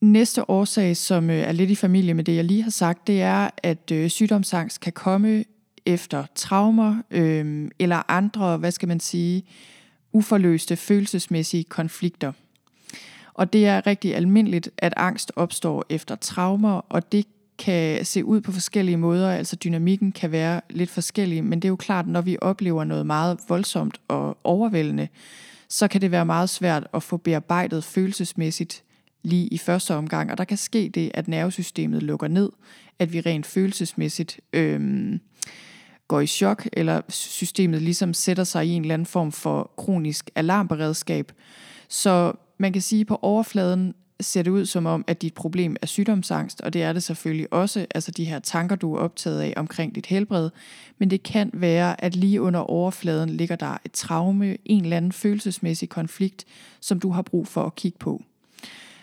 Næste 0.00 0.50
årsag, 0.50 0.96
som 0.96 1.30
øh, 1.30 1.36
er 1.36 1.52
lidt 1.52 1.70
i 1.70 1.74
familie 1.74 2.14
med 2.14 2.24
det, 2.24 2.36
jeg 2.36 2.44
lige 2.44 2.62
har 2.62 2.70
sagt, 2.70 3.06
det 3.06 3.22
er, 3.22 3.50
at 3.62 3.90
øh, 3.90 4.10
sygdomsangst 4.10 4.80
kan 4.80 4.92
komme 4.92 5.44
efter 5.86 6.24
traumer 6.34 7.02
øh, 7.10 7.70
eller 7.78 8.10
andre, 8.10 8.56
hvad 8.56 8.70
skal 8.70 8.88
man 8.88 9.00
sige, 9.00 9.44
uforløste 10.12 10.76
følelsesmæssige 10.76 11.64
konflikter. 11.64 12.32
Og 13.34 13.52
det 13.52 13.66
er 13.66 13.86
rigtig 13.86 14.14
almindeligt, 14.14 14.70
at 14.78 14.94
angst 14.96 15.32
opstår 15.36 15.84
efter 15.88 16.14
traumer, 16.14 16.80
og 16.88 17.12
det 17.12 17.26
kan 17.58 18.04
se 18.04 18.24
ud 18.24 18.40
på 18.40 18.52
forskellige 18.52 18.96
måder, 18.96 19.30
altså 19.32 19.56
dynamikken 19.56 20.12
kan 20.12 20.32
være 20.32 20.60
lidt 20.70 20.90
forskellig, 20.90 21.44
men 21.44 21.60
det 21.60 21.68
er 21.68 21.70
jo 21.70 21.76
klart, 21.76 22.06
når 22.06 22.20
vi 22.20 22.36
oplever 22.40 22.84
noget 22.84 23.06
meget 23.06 23.38
voldsomt 23.48 24.00
og 24.08 24.38
overvældende, 24.44 25.08
så 25.68 25.88
kan 25.88 26.00
det 26.00 26.10
være 26.10 26.26
meget 26.26 26.50
svært 26.50 26.86
at 26.94 27.02
få 27.02 27.16
bearbejdet 27.16 27.84
følelsesmæssigt 27.84 28.82
lige 29.22 29.46
i 29.46 29.58
første 29.58 29.94
omgang, 29.94 30.30
og 30.30 30.38
der 30.38 30.44
kan 30.44 30.56
ske 30.56 30.90
det, 30.94 31.10
at 31.14 31.28
nervesystemet 31.28 32.02
lukker 32.02 32.28
ned, 32.28 32.50
at 32.98 33.12
vi 33.12 33.20
rent 33.20 33.46
følelsesmæssigt 33.46 34.40
øh, 34.52 35.18
går 36.08 36.20
i 36.20 36.26
chok, 36.26 36.68
eller 36.72 37.00
systemet 37.08 37.82
ligesom 37.82 38.14
sætter 38.14 38.44
sig 38.44 38.66
i 38.66 38.70
en 38.70 38.82
eller 38.82 38.94
anden 38.94 39.06
form 39.06 39.32
for 39.32 39.70
kronisk 39.76 40.30
alarmberedskab. 40.34 41.32
Så 41.88 42.32
man 42.58 42.72
kan 42.72 42.82
sige, 42.82 43.00
at 43.00 43.06
på 43.06 43.18
overfladen 43.22 43.94
ser 44.20 44.42
det 44.42 44.50
ud 44.50 44.66
som 44.66 44.86
om, 44.86 45.04
at 45.06 45.22
dit 45.22 45.34
problem 45.34 45.76
er 45.82 45.86
sygdomsangst, 45.86 46.60
og 46.60 46.72
det 46.72 46.82
er 46.82 46.92
det 46.92 47.02
selvfølgelig 47.02 47.52
også, 47.52 47.86
altså 47.94 48.10
de 48.10 48.24
her 48.24 48.38
tanker, 48.38 48.76
du 48.76 48.94
er 48.94 48.98
optaget 48.98 49.40
af 49.40 49.54
omkring 49.56 49.94
dit 49.94 50.06
helbred, 50.06 50.50
men 50.98 51.10
det 51.10 51.22
kan 51.22 51.50
være, 51.54 52.04
at 52.04 52.16
lige 52.16 52.42
under 52.42 52.60
overfladen 52.60 53.30
ligger 53.30 53.56
der 53.56 53.78
et 53.84 53.92
traume, 53.92 54.56
en 54.64 54.82
eller 54.82 54.96
anden 54.96 55.12
følelsesmæssig 55.12 55.88
konflikt, 55.88 56.44
som 56.80 57.00
du 57.00 57.10
har 57.10 57.22
brug 57.22 57.48
for 57.48 57.62
at 57.62 57.74
kigge 57.74 57.98
på. 57.98 58.22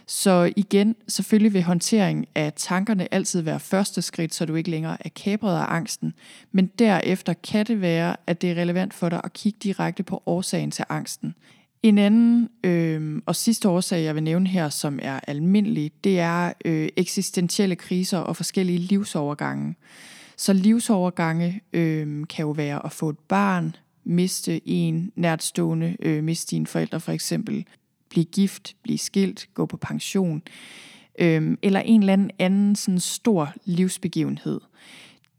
Så 0.08 0.54
igen, 0.56 0.96
selvfølgelig 1.08 1.54
vil 1.54 1.63
håndtering 1.63 2.26
af 2.36 2.54
tankerne 2.56 3.13
altid 3.13 3.42
være 3.42 3.60
første 3.60 4.02
skridt, 4.02 4.34
så 4.34 4.46
du 4.46 4.56
ikke 4.56 4.70
længere 4.70 4.98
er 5.00 5.10
kabret 5.10 5.58
af 5.58 5.66
angsten. 5.68 6.13
Men 6.52 6.68
derefter 6.80 7.34
kan 7.34 7.66
det 7.66 7.82
være, 7.82 8.16
at 8.28 8.42
det 8.42 8.52
er 8.52 8.62
relevant 8.62 8.94
for 8.94 9.10
dig 9.10 9.22
at 9.24 9.34
kigge 9.34 9.60
direkte 9.63 10.04
på 10.04 10.24
årsagen 10.26 10.72
til 10.72 10.86
angsten. 10.89 11.36
En 11.84 11.98
anden 11.98 12.50
øh, 12.63 13.22
og 13.26 13.36
sidste 13.36 13.70
årsag, 13.70 14.04
jeg 14.04 14.16
vil 14.16 14.24
nævne 14.24 14.48
her, 14.48 14.70
som 14.70 15.00
er 15.02 15.20
almindelig, 15.28 15.92
det 16.04 16.20
er 16.20 16.54
øh, 16.66 16.89
eksistentielle 16.98 17.76
kriser 17.76 18.18
og 18.18 18.36
forskellige 18.36 18.80
livsovergange. 18.80 19.76
Så 20.38 20.54
livsovergange 20.54 21.62
øh, 21.74 22.28
kan 22.28 22.44
jo 22.44 22.52
være 22.52 22.86
at 22.86 22.92
få 22.92 23.10
et 23.10 23.20
barn, 23.20 23.76
miste 24.04 24.70
en 24.70 25.12
nærtstående, 25.16 25.98
øh, 26.00 26.24
miste 26.24 26.56
dine 26.56 26.68
forældre 26.68 27.00
for 27.00 27.12
eksempel, 27.12 27.66
blive 28.13 28.26
gift, 28.26 28.76
blive 28.84 28.97
skilt, 28.97 29.49
gå 29.54 29.65
på 29.65 29.78
pension, 29.78 30.41
øh, 31.19 31.58
eller 31.62 31.80
en 31.80 31.99
eller 31.99 32.13
anden 32.13 32.32
anden 32.39 32.76
sådan 32.76 32.99
stor 32.99 33.54
livsbegivenhed. 33.65 34.62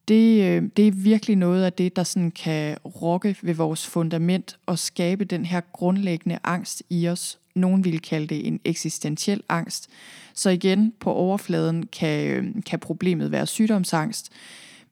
Det, 0.08 0.42
øh, 0.44 0.62
det 0.76 0.88
er 0.88 0.92
virkelig 0.92 1.36
noget 1.36 1.64
af 1.64 1.72
det, 1.72 1.96
der 1.96 2.02
sådan 2.02 2.30
kan 2.30 2.76
rokke 3.02 3.36
ved 3.42 3.54
vores 3.54 3.86
fundament 3.86 4.58
og 4.66 4.78
skabe 4.78 5.24
den 5.24 5.44
her 5.44 5.60
grundlæggende 5.72 6.38
angst 6.44 6.82
i 6.90 7.08
os. 7.08 7.38
Nogen 7.54 7.84
vil 7.84 8.00
kalde 8.00 8.26
det 8.26 8.46
en 8.46 8.60
eksistentiel 8.64 9.42
angst. 9.48 9.88
Så 10.34 10.50
igen, 10.50 10.92
på 11.00 11.12
overfladen 11.12 11.86
kan, 11.86 12.26
øh, 12.26 12.62
kan 12.66 12.78
problemet 12.78 13.30
være 13.30 13.46
sygdomsangst, 13.46 14.32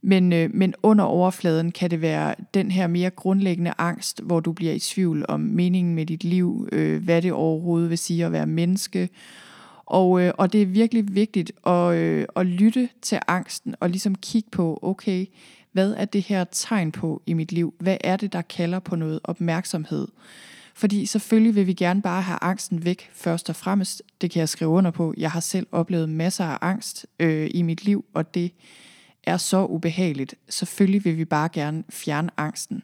men, 0.02 0.32
øh, 0.32 0.50
men 0.54 0.74
under 0.82 1.04
overfladen 1.04 1.72
kan 1.72 1.90
det 1.90 2.00
være 2.00 2.34
den 2.54 2.70
her 2.70 2.86
mere 2.86 3.10
grundlæggende 3.10 3.72
angst, 3.78 4.20
hvor 4.22 4.40
du 4.40 4.52
bliver 4.52 4.72
i 4.72 4.78
tvivl 4.78 5.24
om 5.28 5.40
meningen 5.40 5.94
med 5.94 6.06
dit 6.06 6.24
liv, 6.24 6.68
øh, 6.72 7.04
hvad 7.04 7.22
det 7.22 7.32
overhovedet 7.32 7.90
vil 7.90 7.98
sige 7.98 8.24
at 8.24 8.32
være 8.32 8.46
menneske. 8.46 9.08
Og, 9.86 10.20
øh, 10.20 10.32
og 10.38 10.52
det 10.52 10.62
er 10.62 10.66
virkelig 10.66 11.14
vigtigt 11.14 11.52
at, 11.66 11.94
øh, 11.94 12.26
at 12.36 12.46
lytte 12.46 12.88
til 13.02 13.18
angsten 13.28 13.74
og 13.80 13.90
ligesom 13.90 14.14
kigge 14.14 14.50
på, 14.50 14.78
okay, 14.82 15.26
hvad 15.72 15.94
er 15.96 16.04
det 16.04 16.22
her 16.22 16.44
tegn 16.44 16.92
på 16.92 17.22
i 17.26 17.32
mit 17.32 17.52
liv? 17.52 17.74
Hvad 17.78 17.96
er 18.04 18.16
det, 18.16 18.32
der 18.32 18.42
kalder 18.42 18.78
på 18.78 18.96
noget 18.96 19.20
opmærksomhed? 19.24 20.08
Fordi 20.74 21.06
selvfølgelig 21.06 21.54
vil 21.54 21.66
vi 21.66 21.74
gerne 21.74 22.02
bare 22.02 22.22
have 22.22 22.38
angsten 22.42 22.84
væk 22.84 23.10
først 23.12 23.48
og 23.48 23.56
fremmest. 23.56 24.02
Det 24.20 24.30
kan 24.30 24.40
jeg 24.40 24.48
skrive 24.48 24.70
under 24.70 24.90
på. 24.90 25.14
Jeg 25.16 25.30
har 25.30 25.40
selv 25.40 25.66
oplevet 25.72 26.08
masser 26.08 26.44
af 26.44 26.58
angst 26.60 27.06
øh, 27.20 27.50
i 27.54 27.62
mit 27.62 27.84
liv, 27.84 28.04
og 28.14 28.34
det 28.34 28.52
er 29.24 29.36
så 29.36 29.66
ubehageligt. 29.66 30.34
Selvfølgelig 30.48 31.04
vil 31.04 31.16
vi 31.16 31.24
bare 31.24 31.48
gerne 31.48 31.84
fjerne 31.90 32.30
angsten. 32.36 32.82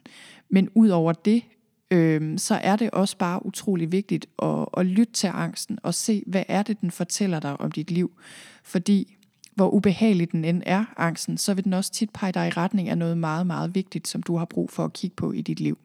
Men 0.49 0.69
ud 0.75 0.89
over 0.89 1.13
det, 1.13 1.43
øh, 1.91 2.39
så 2.39 2.55
er 2.55 2.75
det 2.75 2.91
også 2.91 3.17
bare 3.17 3.45
utrolig 3.45 3.91
vigtigt 3.91 4.25
at, 4.41 4.65
at 4.77 4.85
lytte 4.85 5.13
til 5.13 5.27
angsten 5.27 5.79
og 5.83 5.93
se, 5.93 6.23
hvad 6.27 6.43
er 6.47 6.63
det, 6.63 6.81
den 6.81 6.91
fortæller 6.91 7.39
dig 7.39 7.61
om 7.61 7.71
dit 7.71 7.91
liv. 7.91 8.11
Fordi 8.63 9.15
hvor 9.55 9.69
ubehagelig 9.69 10.31
den 10.31 10.45
end 10.45 10.63
er, 10.65 10.85
angsten, 10.97 11.37
så 11.37 11.53
vil 11.53 11.63
den 11.63 11.73
også 11.73 11.91
tit 11.91 12.09
pege 12.13 12.31
dig 12.31 12.47
i 12.47 12.49
retning 12.49 12.89
af 12.89 12.97
noget 12.97 13.17
meget, 13.17 13.47
meget 13.47 13.75
vigtigt, 13.75 14.07
som 14.07 14.23
du 14.23 14.37
har 14.37 14.45
brug 14.45 14.69
for 14.69 14.85
at 14.85 14.93
kigge 14.93 15.15
på 15.15 15.31
i 15.31 15.41
dit 15.41 15.59
liv. 15.59 15.77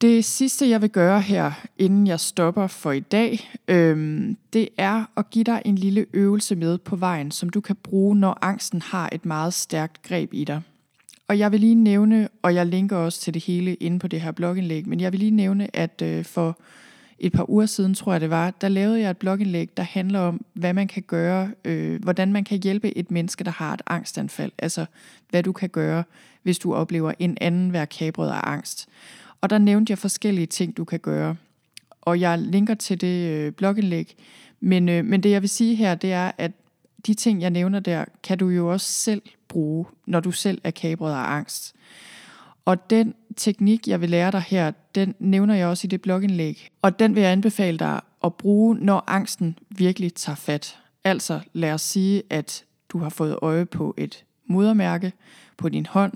Det 0.00 0.24
sidste, 0.24 0.68
jeg 0.68 0.82
vil 0.82 0.90
gøre 0.90 1.20
her, 1.20 1.52
inden 1.78 2.06
jeg 2.06 2.20
stopper 2.20 2.66
for 2.66 2.92
i 2.92 3.00
dag, 3.00 3.50
øhm, 3.68 4.36
det 4.52 4.68
er 4.76 5.04
at 5.16 5.30
give 5.30 5.44
dig 5.44 5.62
en 5.64 5.76
lille 5.76 6.06
øvelse 6.12 6.56
med 6.56 6.78
på 6.78 6.96
vejen, 6.96 7.30
som 7.30 7.48
du 7.48 7.60
kan 7.60 7.76
bruge, 7.76 8.16
når 8.16 8.38
angsten 8.42 8.82
har 8.82 9.08
et 9.12 9.26
meget 9.26 9.54
stærkt 9.54 10.02
greb 10.02 10.34
i 10.34 10.44
dig. 10.44 10.62
Og 11.28 11.38
jeg 11.38 11.52
vil 11.52 11.60
lige 11.60 11.74
nævne, 11.74 12.28
og 12.42 12.54
jeg 12.54 12.66
linker 12.66 12.96
også 12.96 13.20
til 13.20 13.34
det 13.34 13.44
hele 13.44 13.74
inde 13.74 13.98
på 13.98 14.08
det 14.08 14.20
her 14.20 14.32
blogindlæg, 14.32 14.88
men 14.88 15.00
jeg 15.00 15.12
vil 15.12 15.20
lige 15.20 15.30
nævne, 15.30 15.76
at 15.76 16.02
øh, 16.02 16.24
for 16.24 16.58
et 17.18 17.32
par 17.32 17.50
uger 17.50 17.66
siden, 17.66 17.94
tror 17.94 18.12
jeg 18.12 18.20
det 18.20 18.30
var, 18.30 18.50
der 18.50 18.68
lavede 18.68 19.00
jeg 19.00 19.10
et 19.10 19.18
blogindlæg, 19.18 19.76
der 19.76 19.82
handler 19.82 20.20
om, 20.20 20.44
hvad 20.52 20.72
man 20.72 20.88
kan 20.88 21.02
gøre, 21.02 21.50
øh, 21.64 22.02
hvordan 22.02 22.32
man 22.32 22.44
kan 22.44 22.58
hjælpe 22.62 22.98
et 22.98 23.10
menneske, 23.10 23.44
der 23.44 23.50
har 23.50 23.74
et 23.74 23.82
angstanfald. 23.86 24.52
Altså, 24.58 24.86
hvad 25.30 25.42
du 25.42 25.52
kan 25.52 25.68
gøre, 25.68 26.04
hvis 26.42 26.58
du 26.58 26.74
oplever 26.74 27.12
en 27.18 27.38
anden 27.40 27.72
være 27.72 27.86
kabret 27.86 28.30
af 28.30 28.40
angst. 28.42 28.88
Og 29.40 29.50
der 29.50 29.58
nævnte 29.58 29.90
jeg 29.90 29.98
forskellige 29.98 30.46
ting, 30.46 30.76
du 30.76 30.84
kan 30.84 30.98
gøre. 30.98 31.36
Og 32.00 32.20
jeg 32.20 32.38
linker 32.38 32.74
til 32.74 33.00
det 33.00 33.30
øh, 33.30 33.52
blogindlæg. 33.52 34.16
Men, 34.60 34.88
øh, 34.88 35.04
men 35.04 35.22
det 35.22 35.30
jeg 35.30 35.42
vil 35.42 35.48
sige 35.48 35.74
her, 35.74 35.94
det 35.94 36.12
er, 36.12 36.32
at 36.38 36.52
de 37.06 37.14
ting, 37.14 37.42
jeg 37.42 37.50
nævner 37.50 37.80
der, 37.80 38.04
kan 38.22 38.38
du 38.38 38.48
jo 38.48 38.72
også 38.72 38.92
selv 38.92 39.22
bruge, 39.48 39.86
når 40.06 40.20
du 40.20 40.30
selv 40.30 40.60
er 40.64 40.70
kabret 40.70 41.12
af 41.12 41.32
angst. 41.32 41.74
Og 42.64 42.90
den 42.90 43.14
teknik, 43.36 43.88
jeg 43.88 44.00
vil 44.00 44.10
lære 44.10 44.30
dig 44.30 44.44
her, 44.48 44.72
den 44.94 45.14
nævner 45.18 45.54
jeg 45.54 45.66
også 45.66 45.86
i 45.86 45.88
det 45.88 46.02
blogindlæg. 46.02 46.68
Og 46.82 46.98
den 46.98 47.14
vil 47.14 47.22
jeg 47.22 47.32
anbefale 47.32 47.78
dig 47.78 48.00
at 48.24 48.34
bruge, 48.34 48.76
når 48.76 49.04
angsten 49.06 49.58
virkelig 49.68 50.14
tager 50.14 50.36
fat. 50.36 50.78
Altså 51.04 51.40
lad 51.52 51.72
os 51.72 51.82
sige, 51.82 52.22
at 52.30 52.64
du 52.88 52.98
har 52.98 53.08
fået 53.08 53.38
øje 53.42 53.66
på 53.66 53.94
et 53.98 54.24
modermærke 54.46 55.12
på 55.56 55.68
din 55.68 55.86
hånd, 55.86 56.12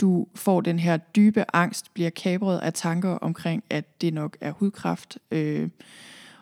du 0.00 0.26
får 0.34 0.60
den 0.60 0.78
her 0.78 0.96
dybe 0.96 1.44
angst, 1.52 1.94
bliver 1.94 2.10
kabret 2.10 2.58
af 2.58 2.72
tanker 2.72 3.10
omkring, 3.10 3.64
at 3.70 4.00
det 4.00 4.14
nok 4.14 4.36
er 4.40 4.52
hudkræft, 4.52 5.18
øh, 5.30 5.68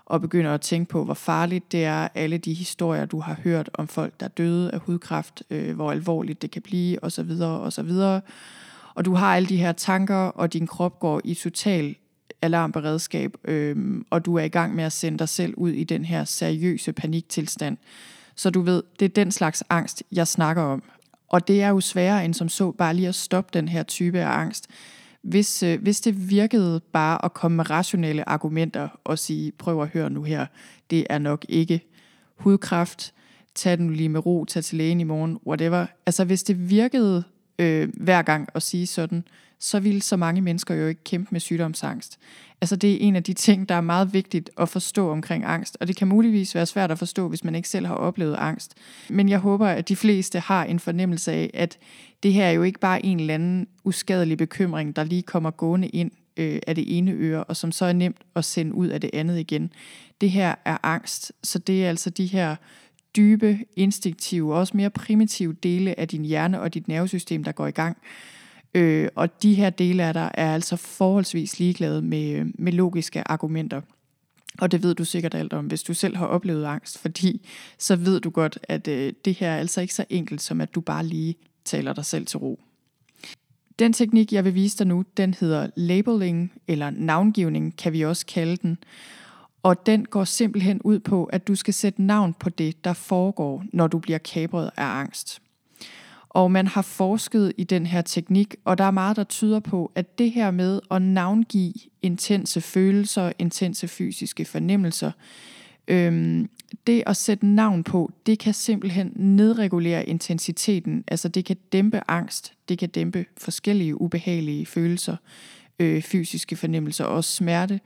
og 0.07 0.21
begynder 0.21 0.55
at 0.55 0.61
tænke 0.61 0.89
på, 0.89 1.05
hvor 1.05 1.15
farligt 1.15 1.73
det 1.73 1.85
er, 1.85 2.09
alle 2.15 2.39
de 2.39 2.55
historier, 2.55 3.05
du 3.05 3.21
har 3.21 3.37
hørt 3.45 3.71
om 3.75 3.89
folk, 3.89 4.21
der 4.21 4.29
døde 4.29 4.71
af 4.71 4.79
hudkræft, 4.79 5.43
øh, 5.51 5.75
hvor 5.75 5.93
alvorligt 5.93 6.43
det 6.43 6.51
kan 6.51 6.63
blive, 6.63 7.05
osv. 7.05 7.31
osv. 7.41 7.91
Og 8.95 9.05
du 9.05 9.15
har 9.15 9.37
alle 9.37 9.49
de 9.49 9.57
her 9.57 9.73
tanker, 9.73 10.17
og 10.17 10.53
din 10.53 10.67
krop 10.67 11.01
går 11.01 11.21
i 11.25 11.35
total 11.35 11.97
alarmberedskab, 12.43 13.37
øh, 13.45 14.03
og 14.11 14.25
du 14.25 14.35
er 14.35 14.43
i 14.43 14.49
gang 14.49 14.75
med 14.75 14.85
at 14.85 14.93
sende 14.93 15.19
dig 15.19 15.29
selv 15.29 15.55
ud 15.57 15.71
i 15.71 15.85
den 15.85 16.05
her 16.05 16.25
seriøse 16.25 16.93
paniktilstand. 16.93 17.77
Så 18.35 18.51
du 18.51 18.61
ved, 18.61 18.83
det 18.99 19.05
er 19.05 19.15
den 19.15 19.33
slags 19.33 19.65
angst, 19.71 20.03
jeg 20.13 20.29
snakker 20.29 20.63
om. 20.63 20.83
Og 21.29 21.49
det 21.49 21.63
er 21.63 21.69
jo 21.69 21.81
sværere 21.81 22.25
end 22.25 22.35
som 22.35 22.49
så 22.49 22.71
bare 22.71 22.95
lige 22.95 23.09
at 23.09 23.15
stoppe 23.15 23.51
den 23.53 23.69
her 23.69 23.83
type 23.83 24.21
af 24.21 24.39
angst. 24.39 24.67
Hvis, 25.23 25.63
øh, 25.63 25.83
hvis 25.83 26.01
det 26.01 26.31
virkede 26.31 26.81
bare 26.93 27.25
at 27.25 27.35
komme 27.35 27.57
med 27.57 27.71
rationelle 27.71 28.29
argumenter 28.29 28.89
og 29.05 29.19
sige, 29.19 29.53
prøv 29.53 29.83
at 29.83 29.89
høre 29.89 30.11
nu 30.11 30.23
her, 30.23 30.47
det 30.91 31.07
er 31.11 31.19
nok 31.19 31.47
ikke 31.49 31.81
hudkræft, 32.37 33.15
tag 33.55 33.79
den 33.79 33.95
lige 33.95 34.09
med 34.09 34.27
ro, 34.27 34.45
tag 34.45 34.65
til 34.65 34.79
lægen 34.79 35.01
i 35.01 35.05
morgen, 35.05 35.39
whatever. 35.47 35.87
Altså 36.07 36.25
hvis 36.25 36.43
det 36.43 36.71
virkede 36.71 37.25
øh, 37.59 37.89
hver 37.95 38.23
gang 38.23 38.49
at 38.55 38.63
sige 38.63 38.87
sådan, 38.87 39.25
så 39.61 39.81
ville 39.81 40.03
så 40.03 40.17
mange 40.17 40.41
mennesker 40.41 40.75
jo 40.75 40.87
ikke 40.87 41.05
kæmpe 41.05 41.29
med 41.31 41.41
sygdomsangst. 41.41 42.19
Altså 42.61 42.77
det 42.77 42.93
er 42.93 42.99
en 43.01 43.17
af 43.17 43.23
de 43.23 43.33
ting, 43.33 43.69
der 43.69 43.75
er 43.75 43.81
meget 43.81 44.13
vigtigt 44.13 44.51
at 44.59 44.69
forstå 44.69 45.11
omkring 45.11 45.45
angst, 45.45 45.77
og 45.81 45.89
det 45.89 45.97
kan 45.97 46.09
muligvis 46.09 46.55
være 46.55 46.67
svært 46.67 46.91
at 46.91 46.99
forstå, 46.99 47.29
hvis 47.29 47.45
man 47.45 47.55
ikke 47.55 47.69
selv 47.69 47.87
har 47.87 47.95
oplevet 47.95 48.37
angst. 48.39 48.75
Men 49.09 49.29
jeg 49.29 49.39
håber, 49.39 49.67
at 49.67 49.89
de 49.89 49.97
fleste 49.97 50.41
har 50.41 50.65
en 50.65 50.79
fornemmelse 50.79 51.33
af, 51.33 51.51
at 51.55 51.79
det 52.23 52.33
her 52.33 52.47
er 52.47 52.51
jo 52.51 52.63
ikke 52.63 52.81
bare 52.81 53.07
en 53.07 53.21
eller 53.21 53.35
anden 53.35 53.67
uskadelig 53.85 54.39
bekymring, 54.39 54.97
der 54.97 55.05
lige 55.05 55.23
kommer 55.23 55.51
gående 55.51 55.89
ind 55.89 56.11
øh, 56.37 56.59
af 56.67 56.75
det 56.75 56.99
ene 56.99 57.13
øre, 57.13 57.45
og 57.45 57.57
som 57.57 57.73
så 57.73 57.85
er 57.85 57.93
nemt 57.93 58.19
at 58.37 58.45
sende 58.45 58.75
ud 58.75 58.89
af 58.89 59.01
det 59.01 59.11
andet 59.13 59.39
igen. 59.39 59.73
Det 60.21 60.31
her 60.31 60.55
er 60.65 60.77
angst, 60.83 61.33
så 61.43 61.59
det 61.59 61.85
er 61.85 61.89
altså 61.89 62.11
de 62.11 62.27
her 62.27 62.57
dybe, 63.17 63.59
instinktive, 63.77 64.55
også 64.55 64.77
mere 64.77 64.91
primitive 64.91 65.53
dele 65.53 66.01
af 66.01 66.09
din 66.09 66.25
hjerne 66.25 66.61
og 66.61 66.75
dit 66.75 66.89
nervesystem, 66.89 67.45
der 67.45 67.53
går 67.53 67.67
i 67.67 67.71
gang. 67.71 67.97
Øh, 68.77 69.09
og 69.15 69.43
de 69.43 69.55
her 69.55 69.71
dele 69.71 70.05
af 70.05 70.15
dig 70.15 70.31
er 70.35 70.55
altså 70.55 70.77
forholdsvis 70.77 71.59
ligeglade 71.59 72.03
med, 72.03 72.45
med 72.59 72.73
logiske 72.73 73.29
argumenter. 73.29 73.81
Og 74.59 74.73
det 74.73 74.83
ved 74.83 74.95
du 74.95 75.05
sikkert 75.05 75.35
alt 75.35 75.53
om, 75.53 75.67
hvis 75.67 75.83
du 75.83 75.95
selv 75.95 76.17
har 76.17 76.27
oplevet 76.27 76.65
angst, 76.65 76.99
fordi 76.99 77.49
så 77.79 77.97
ved 77.97 78.21
du 78.21 78.31
godt, 78.31 78.59
at 78.63 78.89
øh, 78.89 79.13
det 79.25 79.35
her 79.35 79.51
er 79.51 79.57
altså 79.57 79.81
ikke 79.81 79.95
så 79.95 80.05
enkelt, 80.11 80.43
som 80.43 80.61
at 80.61 80.75
du 80.75 80.81
bare 80.81 81.07
lige 81.07 81.35
taler 81.65 81.93
dig 81.93 82.05
selv 82.05 82.27
til 82.27 82.39
ro. 82.39 82.61
Den 83.79 83.93
teknik, 83.93 84.33
jeg 84.33 84.45
vil 84.45 84.55
vise 84.55 84.79
dig 84.79 84.87
nu, 84.87 85.05
den 85.17 85.35
hedder 85.35 85.71
labeling, 85.77 86.53
eller 86.69 86.91
navngivning, 86.91 87.77
kan 87.77 87.93
vi 87.93 88.05
også 88.05 88.27
kalde 88.27 88.57
den. 88.57 88.79
Og 89.63 89.87
den 89.87 90.05
går 90.05 90.25
simpelthen 90.25 90.83
ud 90.83 90.99
på, 90.99 91.25
at 91.25 91.49
du 91.49 91.55
skal 91.55 91.75
sætte 91.75 92.03
navn 92.03 92.35
på 92.35 92.51
det, 92.51 92.85
der 92.85 92.93
foregår, 92.93 93.65
når 93.73 93.87
du 93.87 93.99
bliver 93.99 94.19
kabret 94.19 94.71
af 94.77 94.85
angst. 94.85 95.43
Og 96.37 96.51
man 96.51 96.67
har 96.67 96.83
forsket 96.83 97.53
i 97.59 97.65
den 97.65 97.87
her 97.87 98.03
teknik, 98.03 98.57
og 98.65 98.79
der 98.79 98.85
er 98.85 98.91
meget, 98.91 99.17
der 99.17 99.25
tyder 99.25 99.61
på, 99.61 99.93
at 99.95 100.19
det 100.19 100.31
her 100.31 100.51
med 100.51 100.81
at 100.91 101.03
navngive 101.03 101.73
intense 102.03 102.61
følelser, 102.61 103.33
intense 103.39 103.89
fysiske 103.89 104.45
fornemmelser, 104.45 105.11
øhm, 105.89 106.49
det 106.87 107.03
at 107.07 107.17
sætte 107.17 107.47
navn 107.47 107.85
på, 107.85 108.13
det 108.27 108.39
kan 108.39 108.55
simpelthen 108.55 109.13
nedregulere 109.15 110.07
intensiteten. 110.07 111.05
Altså 111.09 111.29
det 111.29 111.45
kan 111.45 111.57
dæmpe 111.73 112.01
angst, 112.09 112.53
det 112.69 112.79
kan 112.79 112.89
dæmpe 112.89 113.25
forskellige 113.39 114.01
ubehagelige 114.01 114.67
følelser, 114.67 115.17
øh, 115.79 116.03
fysiske 116.03 116.57
fornemmelser 116.57 117.05
og 117.05 117.15
også 117.15 117.33
smerte. 117.33 117.81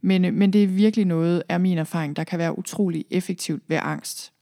Men, 0.00 0.24
øh, 0.24 0.34
men 0.34 0.52
det 0.52 0.62
er 0.62 0.68
virkelig 0.68 1.06
noget, 1.06 1.42
er 1.48 1.58
min 1.58 1.78
erfaring, 1.78 2.16
der 2.16 2.24
kan 2.24 2.38
være 2.38 2.58
utrolig 2.58 3.04
effektivt 3.10 3.62
ved 3.68 3.78
angst. 3.82 4.33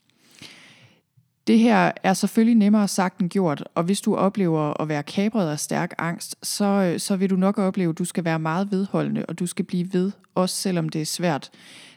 Det 1.46 1.58
her 1.58 1.92
er 2.02 2.14
selvfølgelig 2.14 2.56
nemmere 2.56 2.88
sagt 2.88 3.20
end 3.20 3.30
gjort, 3.30 3.64
og 3.74 3.84
hvis 3.84 4.00
du 4.00 4.16
oplever 4.16 4.80
at 4.80 4.88
være 4.88 5.02
kabret 5.02 5.50
af 5.50 5.58
stærk 5.60 5.94
angst, 5.98 6.36
så, 6.42 6.64
øh, 6.64 7.00
så 7.00 7.16
vil 7.16 7.30
du 7.30 7.36
nok 7.36 7.58
opleve, 7.58 7.90
at 7.90 7.98
du 7.98 8.04
skal 8.04 8.24
være 8.24 8.38
meget 8.38 8.70
vedholdende, 8.70 9.26
og 9.26 9.38
du 9.38 9.46
skal 9.46 9.64
blive 9.64 9.92
ved, 9.92 10.12
også 10.34 10.54
selvom 10.54 10.88
det 10.88 11.00
er 11.00 11.06
svært. 11.06 11.50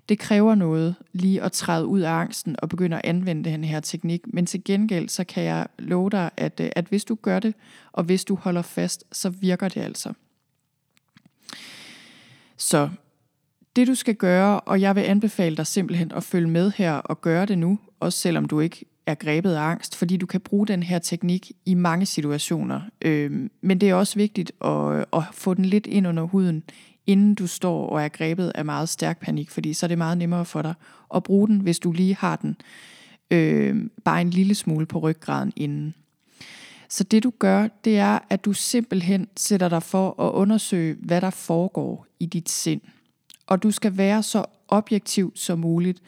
Det 0.09 0.19
kræver 0.19 0.55
noget 0.55 0.95
lige 1.13 1.41
at 1.41 1.51
træde 1.51 1.85
ud 1.85 1.99
af 1.99 2.11
angsten 2.11 2.55
og 2.59 2.69
begynde 2.69 2.95
at 2.95 3.01
anvende 3.05 3.49
den 3.49 3.63
her 3.63 3.79
teknik, 3.79 4.21
men 4.27 4.45
til 4.45 4.63
gengæld 4.63 5.09
så 5.09 5.23
kan 5.23 5.43
jeg 5.43 5.67
love 5.79 6.09
dig, 6.09 6.29
at, 6.37 6.59
øh, 6.59 6.69
at 6.75 6.85
hvis 6.85 7.05
du 7.05 7.15
gør 7.21 7.39
det, 7.39 7.55
og 7.91 8.03
hvis 8.03 8.25
du 8.25 8.35
holder 8.35 8.61
fast, 8.61 9.03
så 9.11 9.29
virker 9.29 9.67
det 9.67 9.81
altså. 9.81 10.13
Så 12.57 12.89
det 13.75 13.87
du 13.87 13.95
skal 13.95 14.15
gøre, 14.15 14.59
og 14.59 14.81
jeg 14.81 14.95
vil 14.95 15.01
anbefale 15.01 15.57
dig 15.57 15.67
simpelthen 15.67 16.11
at 16.11 16.23
følge 16.23 16.49
med 16.49 16.71
her 16.75 16.93
og 16.93 17.21
gøre 17.21 17.45
det 17.45 17.57
nu, 17.57 17.79
også 17.99 18.19
selvom 18.19 18.45
du 18.45 18.59
ikke 18.59 18.85
er 19.07 19.15
grebet 19.15 19.53
af 19.53 19.61
angst, 19.61 19.95
fordi 19.95 20.17
du 20.17 20.25
kan 20.25 20.41
bruge 20.41 20.67
den 20.67 20.83
her 20.83 20.99
teknik 20.99 21.51
i 21.65 21.73
mange 21.73 22.05
situationer. 22.05 22.81
Øh, 23.01 23.49
men 23.61 23.81
det 23.81 23.89
er 23.89 23.93
også 23.93 24.15
vigtigt 24.15 24.51
at, 24.61 25.05
at 25.13 25.23
få 25.33 25.53
den 25.53 25.65
lidt 25.65 25.87
ind 25.87 26.07
under 26.07 26.23
huden, 26.23 26.63
inden 27.07 27.35
du 27.35 27.47
står 27.47 27.89
og 27.89 28.03
er 28.03 28.07
grebet 28.07 28.51
af 28.55 28.65
meget 28.65 28.89
stærk 28.89 29.19
panik, 29.19 29.49
fordi 29.49 29.73
så 29.73 29.85
er 29.85 29.87
det 29.87 29.97
meget 29.97 30.17
nemmere 30.17 30.45
for 30.45 30.61
dig 30.61 30.73
at 31.15 31.23
bruge 31.23 31.47
den, 31.47 31.59
hvis 31.59 31.79
du 31.79 31.91
lige 31.91 32.15
har 32.15 32.35
den 32.35 32.55
øh, 33.31 33.89
bare 34.03 34.21
en 34.21 34.29
lille 34.29 34.55
smule 34.55 34.85
på 34.85 34.99
ryggraden 34.99 35.53
inden. 35.55 35.95
Så 36.89 37.03
det 37.03 37.23
du 37.23 37.33
gør, 37.39 37.67
det 37.85 37.97
er, 37.97 38.19
at 38.29 38.45
du 38.45 38.53
simpelthen 38.53 39.27
sætter 39.37 39.69
dig 39.69 39.83
for 39.83 40.21
at 40.21 40.31
undersøge, 40.31 40.95
hvad 40.99 41.21
der 41.21 41.29
foregår 41.29 42.07
i 42.19 42.25
dit 42.25 42.49
sind. 42.49 42.81
Og 43.47 43.63
du 43.63 43.71
skal 43.71 43.97
være 43.97 44.23
så 44.23 44.45
objektiv 44.67 45.31
som 45.35 45.59
muligt. 45.59 46.01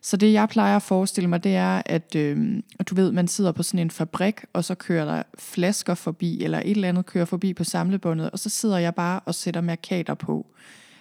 Så 0.00 0.16
det 0.16 0.32
jeg 0.32 0.48
plejer 0.48 0.76
at 0.76 0.82
forestille 0.82 1.28
mig, 1.28 1.44
det 1.44 1.56
er, 1.56 1.82
at 1.86 2.14
øh, 2.16 2.62
du 2.86 2.94
ved, 2.94 3.12
man 3.12 3.28
sidder 3.28 3.52
på 3.52 3.62
sådan 3.62 3.80
en 3.80 3.90
fabrik, 3.90 4.34
og 4.52 4.64
så 4.64 4.74
kører 4.74 5.04
der 5.04 5.22
flasker 5.38 5.94
forbi, 5.94 6.42
eller 6.42 6.58
et 6.58 6.70
eller 6.70 6.88
andet 6.88 7.06
kører 7.06 7.24
forbi 7.24 7.54
på 7.54 7.64
samlebåndet, 7.64 8.30
og 8.30 8.38
så 8.38 8.48
sidder 8.48 8.78
jeg 8.78 8.94
bare 8.94 9.20
og 9.20 9.34
sætter 9.34 9.60
markader 9.60 10.14
på 10.14 10.46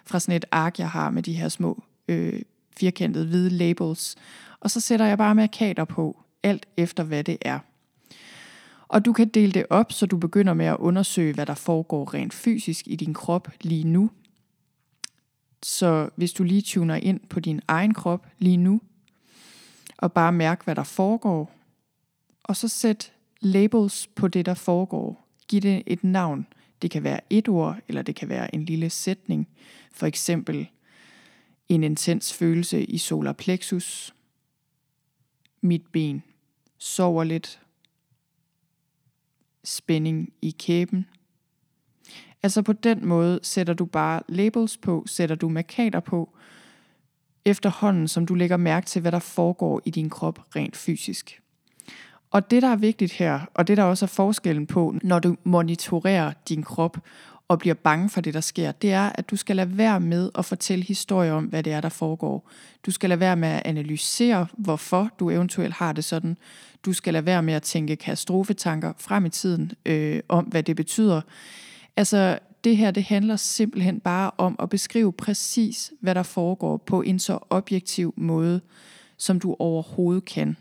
fra 0.05 0.19
sådan 0.19 0.35
et 0.35 0.45
ark, 0.51 0.79
jeg 0.79 0.89
har 0.89 1.09
med 1.09 1.23
de 1.23 1.33
her 1.33 1.49
små 1.49 1.83
øh, 2.07 2.41
firkantede 2.77 3.25
hvide 3.25 3.49
labels. 3.49 4.15
Og 4.59 4.71
så 4.71 4.79
sætter 4.79 5.05
jeg 5.05 5.17
bare 5.17 5.35
markader 5.35 5.85
på, 5.85 6.23
alt 6.43 6.65
efter 6.77 7.03
hvad 7.03 7.23
det 7.23 7.37
er. 7.41 7.59
Og 8.87 9.05
du 9.05 9.13
kan 9.13 9.27
dele 9.27 9.51
det 9.51 9.65
op, 9.69 9.91
så 9.91 10.05
du 10.05 10.17
begynder 10.17 10.53
med 10.53 10.65
at 10.65 10.77
undersøge, 10.77 11.33
hvad 11.33 11.45
der 11.45 11.53
foregår 11.53 12.13
rent 12.13 12.33
fysisk 12.33 12.87
i 12.87 12.95
din 12.95 13.13
krop 13.13 13.47
lige 13.61 13.83
nu. 13.83 14.09
Så 15.63 16.09
hvis 16.15 16.33
du 16.33 16.43
lige 16.43 16.61
tuner 16.61 16.95
ind 16.95 17.19
på 17.19 17.39
din 17.39 17.61
egen 17.67 17.93
krop 17.93 18.27
lige 18.37 18.57
nu, 18.57 18.81
og 19.97 20.13
bare 20.13 20.31
mærk, 20.31 20.63
hvad 20.63 20.75
der 20.75 20.83
foregår, 20.83 21.51
og 22.43 22.55
så 22.55 22.67
sæt 22.67 23.13
labels 23.39 24.07
på 24.07 24.27
det, 24.27 24.45
der 24.45 24.53
foregår. 24.53 25.27
Giv 25.47 25.61
det 25.61 25.83
et 25.85 26.03
navn. 26.03 26.47
Det 26.81 26.91
kan 26.91 27.03
være 27.03 27.19
et 27.29 27.47
ord, 27.47 27.77
eller 27.87 28.01
det 28.01 28.15
kan 28.15 28.29
være 28.29 28.55
en 28.55 28.65
lille 28.65 28.89
sætning. 28.89 29.47
For 29.91 30.05
eksempel 30.05 30.69
en 31.69 31.83
intens 31.83 32.33
følelse 32.33 32.85
i 32.85 32.97
solar 32.97 33.33
plexus. 33.33 34.15
Mit 35.61 35.87
ben 35.91 36.23
sover 36.77 37.23
lidt 37.23 37.59
spænding 39.63 40.33
i 40.41 40.55
kæben. 40.59 41.05
Altså 42.43 42.61
på 42.61 42.73
den 42.73 43.05
måde 43.05 43.39
sætter 43.43 43.73
du 43.73 43.85
bare 43.85 44.21
labels 44.27 44.77
på, 44.77 45.03
sætter 45.07 45.35
du 45.35 45.49
markader 45.49 45.99
på, 45.99 46.37
efterhånden 47.45 48.07
som 48.07 48.25
du 48.25 48.33
lægger 48.33 48.57
mærke 48.57 48.85
til, 48.85 49.01
hvad 49.01 49.11
der 49.11 49.19
foregår 49.19 49.81
i 49.85 49.89
din 49.89 50.09
krop 50.09 50.39
rent 50.55 50.77
fysisk. 50.77 51.41
Og 52.31 52.51
det, 52.51 52.61
der 52.61 52.67
er 52.67 52.75
vigtigt 52.75 53.11
her, 53.11 53.39
og 53.53 53.67
det, 53.67 53.77
der 53.77 53.83
også 53.83 54.05
er 54.05 54.07
forskellen 54.07 54.67
på, 54.67 54.95
når 55.03 55.19
du 55.19 55.35
monitorerer 55.43 56.33
din 56.49 56.63
krop 56.63 56.97
og 57.47 57.59
bliver 57.59 57.73
bange 57.73 58.09
for 58.09 58.21
det, 58.21 58.33
der 58.33 58.41
sker, 58.41 58.71
det 58.71 58.91
er, 58.91 59.09
at 59.15 59.29
du 59.29 59.35
skal 59.35 59.55
lade 59.55 59.77
være 59.77 59.99
med 59.99 60.29
at 60.37 60.45
fortælle 60.45 60.85
historier 60.85 61.33
om, 61.33 61.45
hvad 61.45 61.63
det 61.63 61.73
er, 61.73 61.81
der 61.81 61.89
foregår. 61.89 62.49
Du 62.85 62.91
skal 62.91 63.09
lade 63.09 63.19
være 63.19 63.35
med 63.35 63.49
at 63.49 63.61
analysere, 63.65 64.47
hvorfor 64.57 65.09
du 65.19 65.29
eventuelt 65.29 65.73
har 65.73 65.93
det 65.93 66.03
sådan. 66.03 66.37
Du 66.85 66.93
skal 66.93 67.13
lade 67.13 67.25
være 67.25 67.43
med 67.43 67.53
at 67.53 67.63
tænke 67.63 67.95
katastrofetanker 67.95 68.93
frem 68.97 69.25
i 69.25 69.29
tiden 69.29 69.71
øh, 69.85 70.19
om, 70.29 70.45
hvad 70.45 70.63
det 70.63 70.75
betyder. 70.75 71.21
Altså, 71.97 72.39
det 72.63 72.77
her, 72.77 72.91
det 72.91 73.03
handler 73.03 73.35
simpelthen 73.35 73.99
bare 73.99 74.31
om 74.37 74.55
at 74.59 74.69
beskrive 74.69 75.13
præcis, 75.13 75.93
hvad 75.99 76.15
der 76.15 76.23
foregår 76.23 76.77
på 76.77 77.01
en 77.01 77.19
så 77.19 77.39
objektiv 77.49 78.13
måde, 78.17 78.61
som 79.17 79.39
du 79.39 79.55
overhovedet 79.59 80.25
kan. 80.25 80.57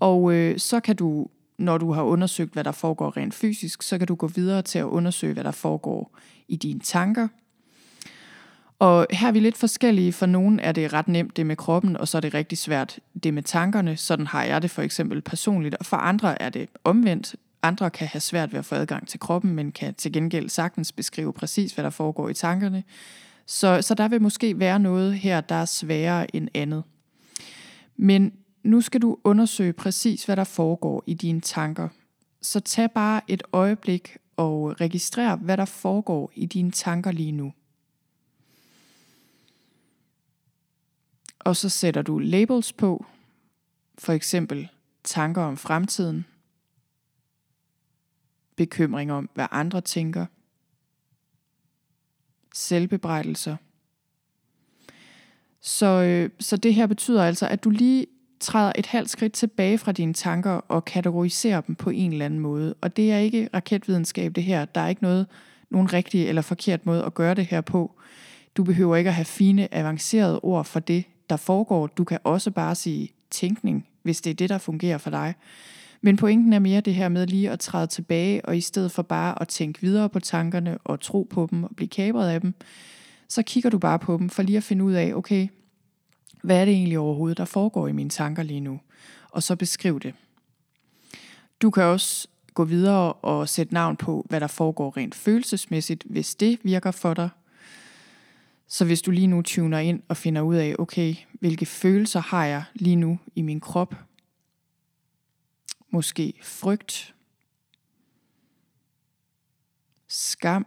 Og 0.00 0.32
øh, 0.32 0.58
så 0.58 0.80
kan 0.80 0.96
du 0.96 1.26
når 1.58 1.78
du 1.78 1.92
har 1.92 2.02
undersøgt, 2.02 2.52
hvad 2.52 2.64
der 2.64 2.72
foregår 2.72 3.16
rent 3.16 3.34
fysisk, 3.34 3.82
så 3.82 3.98
kan 3.98 4.06
du 4.06 4.14
gå 4.14 4.26
videre 4.26 4.62
til 4.62 4.78
at 4.78 4.84
undersøge, 4.84 5.34
hvad 5.34 5.44
der 5.44 5.50
foregår 5.50 6.18
i 6.48 6.56
dine 6.56 6.80
tanker. 6.80 7.28
Og 8.78 9.06
her 9.10 9.28
er 9.28 9.32
vi 9.32 9.40
lidt 9.40 9.56
forskellige. 9.56 10.12
For 10.12 10.26
nogen 10.26 10.60
er 10.60 10.72
det 10.72 10.92
ret 10.92 11.08
nemt 11.08 11.36
det 11.36 11.46
med 11.46 11.56
kroppen, 11.56 11.96
og 11.96 12.08
så 12.08 12.18
er 12.18 12.20
det 12.20 12.34
rigtig 12.34 12.58
svært 12.58 12.98
det 13.22 13.34
med 13.34 13.42
tankerne. 13.42 13.96
Sådan 13.96 14.26
har 14.26 14.44
jeg 14.44 14.62
det 14.62 14.70
for 14.70 14.82
eksempel 14.82 15.20
personligt. 15.20 15.74
Og 15.74 15.86
for 15.86 15.96
andre 15.96 16.42
er 16.42 16.48
det 16.48 16.68
omvendt. 16.84 17.34
Andre 17.62 17.90
kan 17.90 18.08
have 18.08 18.20
svært 18.20 18.52
ved 18.52 18.58
at 18.58 18.64
få 18.64 18.74
adgang 18.74 19.08
til 19.08 19.20
kroppen, 19.20 19.54
men 19.54 19.72
kan 19.72 19.94
til 19.94 20.12
gengæld 20.12 20.48
sagtens 20.48 20.92
beskrive 20.92 21.32
præcis, 21.32 21.72
hvad 21.72 21.84
der 21.84 21.90
foregår 21.90 22.28
i 22.28 22.34
tankerne. 22.34 22.84
Så, 23.46 23.82
så 23.82 23.94
der 23.94 24.08
vil 24.08 24.22
måske 24.22 24.58
være 24.58 24.78
noget 24.78 25.14
her, 25.18 25.40
der 25.40 25.54
er 25.54 25.64
sværere 25.64 26.36
end 26.36 26.48
andet. 26.54 26.84
Men 27.96 28.32
nu 28.62 28.80
skal 28.80 29.02
du 29.02 29.18
undersøge 29.24 29.72
præcis, 29.72 30.24
hvad 30.24 30.36
der 30.36 30.44
foregår 30.44 31.04
i 31.06 31.14
dine 31.14 31.40
tanker. 31.40 31.88
Så 32.42 32.60
tag 32.60 32.90
bare 32.90 33.20
et 33.28 33.42
øjeblik 33.52 34.16
og 34.36 34.80
registrer, 34.80 35.36
hvad 35.36 35.56
der 35.56 35.64
foregår 35.64 36.32
i 36.34 36.46
dine 36.46 36.70
tanker 36.70 37.12
lige 37.12 37.32
nu. 37.32 37.52
Og 41.38 41.56
så 41.56 41.68
sætter 41.68 42.02
du 42.02 42.18
labels 42.18 42.72
på, 42.72 43.06
for 43.98 44.12
eksempel 44.12 44.68
tanker 45.04 45.42
om 45.42 45.56
fremtiden, 45.56 46.24
bekymring 48.66 49.12
om, 49.12 49.30
hvad 49.34 49.46
andre 49.50 49.80
tænker, 49.80 50.26
selvbebrejdelser. 52.54 53.56
Så, 55.60 55.86
øh, 55.86 56.30
så 56.40 56.56
det 56.56 56.74
her 56.74 56.86
betyder 56.86 57.24
altså, 57.24 57.46
at 57.46 57.64
du 57.64 57.70
lige 57.70 58.06
træder 58.40 58.72
et 58.76 58.86
halvt 58.86 59.10
skridt 59.10 59.32
tilbage 59.32 59.78
fra 59.78 59.92
dine 59.92 60.14
tanker 60.14 60.50
og 60.50 60.84
kategoriserer 60.84 61.60
dem 61.60 61.74
på 61.74 61.90
en 61.90 62.12
eller 62.12 62.24
anden 62.24 62.40
måde. 62.40 62.74
Og 62.80 62.96
det 62.96 63.12
er 63.12 63.18
ikke 63.18 63.48
raketvidenskab 63.54 64.34
det 64.34 64.44
her. 64.44 64.64
Der 64.64 64.80
er 64.80 64.88
ikke 64.88 65.02
noget, 65.02 65.26
nogen 65.70 65.92
rigtig 65.92 66.28
eller 66.28 66.42
forkert 66.42 66.86
måde 66.86 67.04
at 67.04 67.14
gøre 67.14 67.34
det 67.34 67.46
her 67.46 67.60
på. 67.60 67.94
Du 68.56 68.64
behøver 68.64 68.96
ikke 68.96 69.08
at 69.08 69.14
have 69.14 69.24
fine, 69.24 69.74
avancerede 69.74 70.40
ord 70.40 70.64
for 70.64 70.80
det, 70.80 71.04
der 71.30 71.36
foregår. 71.36 71.86
Du 71.86 72.04
kan 72.04 72.18
også 72.24 72.50
bare 72.50 72.74
sige 72.74 73.08
tænkning, 73.30 73.86
hvis 74.02 74.20
det 74.20 74.30
er 74.30 74.34
det, 74.34 74.48
der 74.48 74.58
fungerer 74.58 74.98
for 74.98 75.10
dig. 75.10 75.34
Men 76.04 76.16
pointen 76.16 76.52
er 76.52 76.58
mere 76.58 76.80
det 76.80 76.94
her 76.94 77.08
med 77.08 77.26
lige 77.26 77.50
at 77.50 77.60
træde 77.60 77.86
tilbage, 77.86 78.44
og 78.44 78.56
i 78.56 78.60
stedet 78.60 78.92
for 78.92 79.02
bare 79.02 79.42
at 79.42 79.48
tænke 79.48 79.80
videre 79.80 80.08
på 80.08 80.20
tankerne 80.20 80.78
og 80.84 81.00
tro 81.00 81.28
på 81.30 81.48
dem 81.50 81.64
og 81.64 81.70
blive 81.76 81.88
kabret 81.88 82.30
af 82.30 82.40
dem, 82.40 82.54
så 83.28 83.42
kigger 83.42 83.70
du 83.70 83.78
bare 83.78 83.98
på 83.98 84.16
dem 84.18 84.30
for 84.30 84.42
lige 84.42 84.56
at 84.56 84.64
finde 84.64 84.84
ud 84.84 84.92
af, 84.92 85.12
okay, 85.14 85.48
hvad 86.42 86.60
er 86.60 86.64
det 86.64 86.74
egentlig 86.74 86.98
overhovedet, 86.98 87.38
der 87.38 87.44
foregår 87.44 87.88
i 87.88 87.92
mine 87.92 88.10
tanker 88.10 88.42
lige 88.42 88.60
nu? 88.60 88.80
Og 89.30 89.42
så 89.42 89.56
beskriv 89.56 90.00
det. 90.00 90.14
Du 91.62 91.70
kan 91.70 91.82
også 91.82 92.28
gå 92.54 92.64
videre 92.64 93.12
og 93.12 93.48
sætte 93.48 93.74
navn 93.74 93.96
på, 93.96 94.26
hvad 94.28 94.40
der 94.40 94.46
foregår 94.46 94.96
rent 94.96 95.14
følelsesmæssigt, 95.14 96.04
hvis 96.06 96.34
det 96.34 96.58
virker 96.62 96.90
for 96.90 97.14
dig. 97.14 97.28
Så 98.68 98.84
hvis 98.84 99.02
du 99.02 99.10
lige 99.10 99.26
nu 99.26 99.42
tuner 99.42 99.78
ind 99.78 100.02
og 100.08 100.16
finder 100.16 100.42
ud 100.42 100.54
af, 100.54 100.74
okay, 100.78 101.14
hvilke 101.32 101.66
følelser 101.66 102.20
har 102.20 102.44
jeg 102.44 102.64
lige 102.74 102.96
nu 102.96 103.18
i 103.34 103.42
min 103.42 103.60
krop? 103.60 103.94
Måske 105.94 106.34
frygt, 106.42 107.14
skam, 110.08 110.66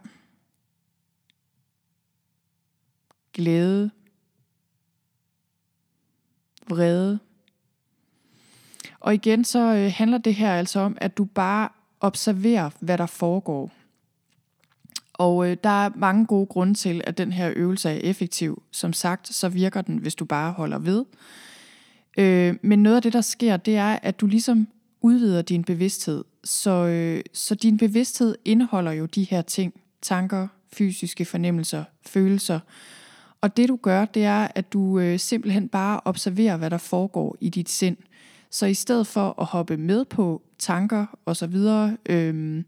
glæde, 3.32 3.90
vrede. 6.68 7.18
Og 9.00 9.14
igen 9.14 9.44
så 9.44 9.58
øh, 9.58 9.92
handler 9.94 10.18
det 10.18 10.34
her 10.34 10.54
altså 10.54 10.80
om, 10.80 10.98
at 11.00 11.16
du 11.16 11.24
bare 11.24 11.68
observerer, 12.00 12.70
hvad 12.80 12.98
der 12.98 13.06
foregår. 13.06 13.72
Og 15.12 15.50
øh, 15.50 15.56
der 15.64 15.84
er 15.84 15.90
mange 15.94 16.26
gode 16.26 16.46
grunde 16.46 16.74
til, 16.74 17.00
at 17.04 17.18
den 17.18 17.32
her 17.32 17.52
øvelse 17.56 17.88
er 17.90 18.00
effektiv. 18.10 18.62
Som 18.70 18.92
sagt, 18.92 19.28
så 19.34 19.48
virker 19.48 19.82
den, 19.82 19.96
hvis 19.96 20.14
du 20.14 20.24
bare 20.24 20.52
holder 20.52 20.78
ved. 20.78 21.04
Øh, 22.18 22.56
men 22.62 22.82
noget 22.82 22.96
af 22.96 23.02
det, 23.02 23.12
der 23.12 23.20
sker, 23.20 23.56
det 23.56 23.76
er, 23.76 23.98
at 24.02 24.20
du 24.20 24.26
ligesom 24.26 24.68
udvider 25.06 25.42
din 25.42 25.64
bevidsthed. 25.64 26.24
Så, 26.44 26.70
øh, 26.70 27.22
så 27.32 27.54
din 27.54 27.78
bevidsthed 27.78 28.34
indeholder 28.44 28.92
jo 28.92 29.06
de 29.06 29.24
her 29.24 29.42
ting. 29.42 29.74
Tanker, 30.02 30.48
fysiske 30.72 31.24
fornemmelser, 31.24 31.84
følelser. 32.06 32.60
Og 33.40 33.56
det 33.56 33.68
du 33.68 33.78
gør, 33.82 34.04
det 34.04 34.24
er, 34.24 34.48
at 34.54 34.72
du 34.72 34.98
øh, 34.98 35.18
simpelthen 35.18 35.68
bare 35.68 36.00
observerer, 36.04 36.56
hvad 36.56 36.70
der 36.70 36.78
foregår 36.78 37.36
i 37.40 37.48
dit 37.48 37.68
sind. 37.68 37.96
Så 38.50 38.66
i 38.66 38.74
stedet 38.74 39.06
for 39.06 39.40
at 39.40 39.46
hoppe 39.46 39.76
med 39.76 40.04
på 40.04 40.42
tanker 40.58 41.06
og 41.24 41.36
så 41.36 41.46
videre, 41.46 41.96
øh, 42.06 42.64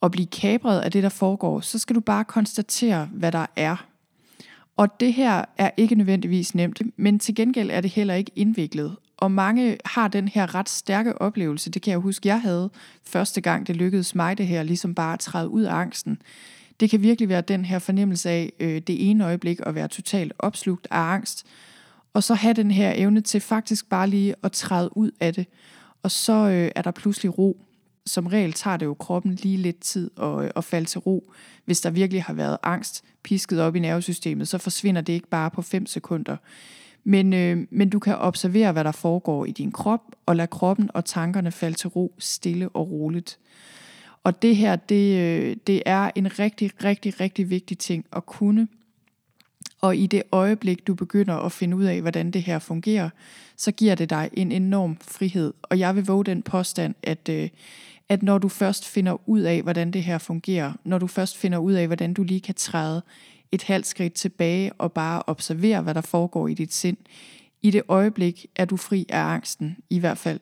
og 0.00 0.10
blive 0.10 0.26
kabret 0.26 0.80
af 0.80 0.92
det, 0.92 1.02
der 1.02 1.08
foregår, 1.08 1.60
så 1.60 1.78
skal 1.78 1.96
du 1.96 2.00
bare 2.00 2.24
konstatere, 2.24 3.08
hvad 3.12 3.32
der 3.32 3.46
er. 3.56 3.86
Og 4.76 5.00
det 5.00 5.14
her 5.14 5.44
er 5.58 5.70
ikke 5.76 5.94
nødvendigvis 5.94 6.54
nemt, 6.54 6.82
men 6.96 7.18
til 7.18 7.34
gengæld 7.34 7.70
er 7.70 7.80
det 7.80 7.90
heller 7.90 8.14
ikke 8.14 8.32
indviklet. 8.36 8.96
Og 9.18 9.30
mange 9.30 9.78
har 9.84 10.08
den 10.08 10.28
her 10.28 10.54
ret 10.54 10.68
stærke 10.68 11.22
oplevelse, 11.22 11.70
det 11.70 11.82
kan 11.82 11.90
jeg 11.90 11.98
huske, 11.98 12.28
jeg 12.28 12.40
havde 12.40 12.70
første 13.04 13.40
gang, 13.40 13.66
det 13.66 13.76
lykkedes 13.76 14.14
mig 14.14 14.38
det 14.38 14.46
her, 14.46 14.62
ligesom 14.62 14.94
bare 14.94 15.12
at 15.12 15.20
træde 15.20 15.48
ud 15.48 15.62
af 15.62 15.74
angsten. 15.74 16.22
Det 16.80 16.90
kan 16.90 17.02
virkelig 17.02 17.28
være 17.28 17.40
den 17.40 17.64
her 17.64 17.78
fornemmelse 17.78 18.30
af 18.30 18.52
øh, 18.60 18.82
det 18.86 19.10
ene 19.10 19.24
øjeblik 19.24 19.60
at 19.66 19.74
være 19.74 19.88
totalt 19.88 20.32
opslugt 20.38 20.88
af 20.90 20.98
angst, 20.98 21.46
Og 22.14 22.22
så 22.22 22.34
have 22.34 22.54
den 22.54 22.70
her 22.70 22.92
evne 22.96 23.20
til 23.20 23.40
faktisk 23.40 23.88
bare 23.88 24.08
lige 24.08 24.34
at 24.42 24.52
træde 24.52 24.96
ud 24.96 25.10
af 25.20 25.34
det. 25.34 25.46
Og 26.02 26.10
så 26.10 26.32
øh, 26.32 26.70
er 26.76 26.82
der 26.82 26.90
pludselig 26.90 27.38
ro. 27.38 27.60
Som 28.06 28.26
regel 28.26 28.52
tager 28.52 28.76
det 28.76 28.86
jo 28.86 28.94
kroppen 28.94 29.34
lige 29.34 29.56
lidt 29.56 29.80
tid 29.80 30.10
at, 30.22 30.44
øh, 30.44 30.50
at 30.56 30.64
falde 30.64 30.86
til 30.86 30.98
ro. 30.98 31.32
Hvis 31.64 31.80
der 31.80 31.90
virkelig 31.90 32.22
har 32.22 32.34
været 32.34 32.58
angst 32.62 33.04
pisket 33.22 33.60
op 33.60 33.76
i 33.76 33.78
nervesystemet, 33.78 34.48
så 34.48 34.58
forsvinder 34.58 35.00
det 35.00 35.12
ikke 35.12 35.28
bare 35.28 35.50
på 35.50 35.62
5 35.62 35.86
sekunder. 35.86 36.36
Men, 37.04 37.32
øh, 37.32 37.66
men 37.70 37.90
du 37.90 37.98
kan 37.98 38.16
observere, 38.16 38.72
hvad 38.72 38.84
der 38.84 38.92
foregår 38.92 39.44
i 39.44 39.50
din 39.50 39.72
krop, 39.72 40.02
og 40.26 40.36
lade 40.36 40.48
kroppen 40.48 40.90
og 40.94 41.04
tankerne 41.04 41.52
falde 41.52 41.76
til 41.76 41.88
ro 41.88 42.14
stille 42.18 42.68
og 42.68 42.90
roligt. 42.90 43.38
Og 44.24 44.42
det 44.42 44.56
her, 44.56 44.76
det, 44.76 45.18
øh, 45.18 45.56
det 45.66 45.82
er 45.86 46.10
en 46.14 46.38
rigtig, 46.38 46.70
rigtig, 46.84 47.20
rigtig 47.20 47.50
vigtig 47.50 47.78
ting 47.78 48.04
at 48.12 48.26
kunne. 48.26 48.68
Og 49.80 49.96
i 49.96 50.06
det 50.06 50.22
øjeblik, 50.32 50.86
du 50.86 50.94
begynder 50.94 51.34
at 51.34 51.52
finde 51.52 51.76
ud 51.76 51.84
af, 51.84 52.00
hvordan 52.00 52.30
det 52.30 52.42
her 52.42 52.58
fungerer, 52.58 53.10
så 53.56 53.72
giver 53.72 53.94
det 53.94 54.10
dig 54.10 54.30
en 54.32 54.52
enorm 54.52 54.96
frihed. 55.00 55.52
Og 55.62 55.78
jeg 55.78 55.96
vil 55.96 56.06
våge 56.06 56.24
den 56.24 56.42
påstand, 56.42 56.94
at, 57.02 57.28
øh, 57.28 57.48
at 58.08 58.22
når 58.22 58.38
du 58.38 58.48
først 58.48 58.88
finder 58.88 59.28
ud 59.28 59.40
af, 59.40 59.62
hvordan 59.62 59.90
det 59.90 60.04
her 60.04 60.18
fungerer, 60.18 60.72
når 60.84 60.98
du 60.98 61.06
først 61.06 61.36
finder 61.36 61.58
ud 61.58 61.72
af, 61.72 61.86
hvordan 61.86 62.14
du 62.14 62.22
lige 62.22 62.40
kan 62.40 62.54
træde 62.54 63.02
et 63.52 63.62
halvt 63.62 63.86
skridt 63.86 64.12
tilbage 64.12 64.72
og 64.72 64.92
bare 64.92 65.22
observere, 65.26 65.82
hvad 65.82 65.94
der 65.94 66.00
foregår 66.00 66.48
i 66.48 66.54
dit 66.54 66.74
sind, 66.74 66.96
i 67.62 67.70
det 67.70 67.82
øjeblik 67.88 68.46
er 68.56 68.64
du 68.64 68.76
fri 68.76 69.06
af 69.08 69.20
angsten, 69.20 69.76
i 69.90 69.98
hvert 69.98 70.18
fald 70.18 70.40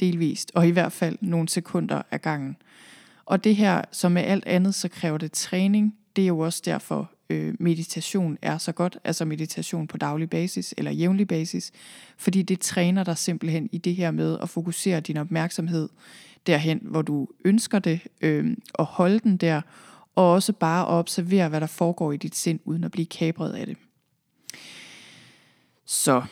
delvist, 0.00 0.52
og 0.54 0.68
i 0.68 0.70
hvert 0.70 0.92
fald 0.92 1.18
nogle 1.20 1.48
sekunder 1.48 2.02
af 2.10 2.22
gangen. 2.22 2.56
Og 3.26 3.44
det 3.44 3.56
her, 3.56 3.84
som 3.92 4.12
med 4.12 4.22
alt 4.22 4.46
andet, 4.46 4.74
så 4.74 4.88
kræver 4.88 5.18
det 5.18 5.32
træning. 5.32 5.96
Det 6.16 6.22
er 6.22 6.28
jo 6.28 6.38
også 6.38 6.62
derfor, 6.64 7.10
øh, 7.30 7.54
meditation 7.58 8.38
er 8.42 8.58
så 8.58 8.72
godt, 8.72 8.98
altså 9.04 9.24
meditation 9.24 9.86
på 9.86 9.96
daglig 9.96 10.30
basis 10.30 10.74
eller 10.76 10.90
jævnlig 10.90 11.28
basis, 11.28 11.72
fordi 12.16 12.42
det 12.42 12.60
træner 12.60 13.04
dig 13.04 13.18
simpelthen 13.18 13.68
i 13.72 13.78
det 13.78 13.94
her 13.94 14.10
med 14.10 14.38
at 14.42 14.48
fokusere 14.48 15.00
din 15.00 15.16
opmærksomhed 15.16 15.88
derhen, 16.46 16.80
hvor 16.82 17.02
du 17.02 17.28
ønsker 17.44 17.78
det, 17.78 18.00
øh, 18.20 18.56
og 18.74 18.84
holde 18.84 19.18
den 19.18 19.36
der, 19.36 19.60
og 20.18 20.32
også 20.32 20.52
bare 20.52 20.82
at 20.82 20.88
observere, 20.88 21.48
hvad 21.48 21.60
der 21.60 21.66
foregår 21.66 22.12
i 22.12 22.16
dit 22.16 22.36
sind, 22.36 22.60
uden 22.64 22.84
at 22.84 22.90
blive 22.90 23.06
kabret 23.06 23.52
af 23.52 23.66
det. 23.66 23.76
Så 25.86 26.22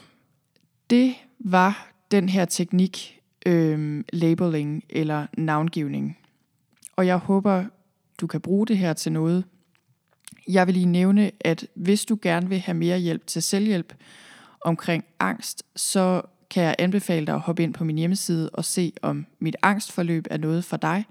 det 0.91 1.15
var 1.39 1.93
den 2.11 2.29
her 2.29 2.45
teknik, 2.45 3.21
øh, 3.47 4.05
labeling 4.13 4.85
eller 4.89 5.27
navngivning. 5.39 6.19
Og 6.97 7.07
jeg 7.07 7.17
håber, 7.17 7.65
du 8.21 8.27
kan 8.27 8.41
bruge 8.41 8.67
det 8.67 8.79
her 8.79 8.93
til 8.93 9.13
noget. 9.13 9.45
Jeg 10.49 10.67
vil 10.67 10.75
lige 10.75 10.87
nævne, 10.87 11.31
at 11.41 11.67
hvis 11.75 12.05
du 12.05 12.19
gerne 12.23 12.49
vil 12.49 12.59
have 12.59 12.77
mere 12.77 12.99
hjælp 12.99 13.27
til 13.27 13.43
selvhjælp 13.43 13.95
omkring 14.61 15.05
angst, 15.21 15.63
så 15.77 16.23
kan 16.51 16.63
jeg 16.63 16.77
anbefale 16.79 17.27
dig 17.27 17.35
at 17.35 17.41
hoppe 17.41 17.63
ind 17.63 17.75
på 17.75 17.85
min 17.85 17.99
hjemmeside 17.99 18.51
og 18.51 18.65
se, 18.65 18.93
om 19.03 19.27
mit 19.39 19.57
angstforløb 19.63 20.27
er 20.31 20.37
noget 20.37 20.65
for 20.65 20.77
dig. 20.77 21.05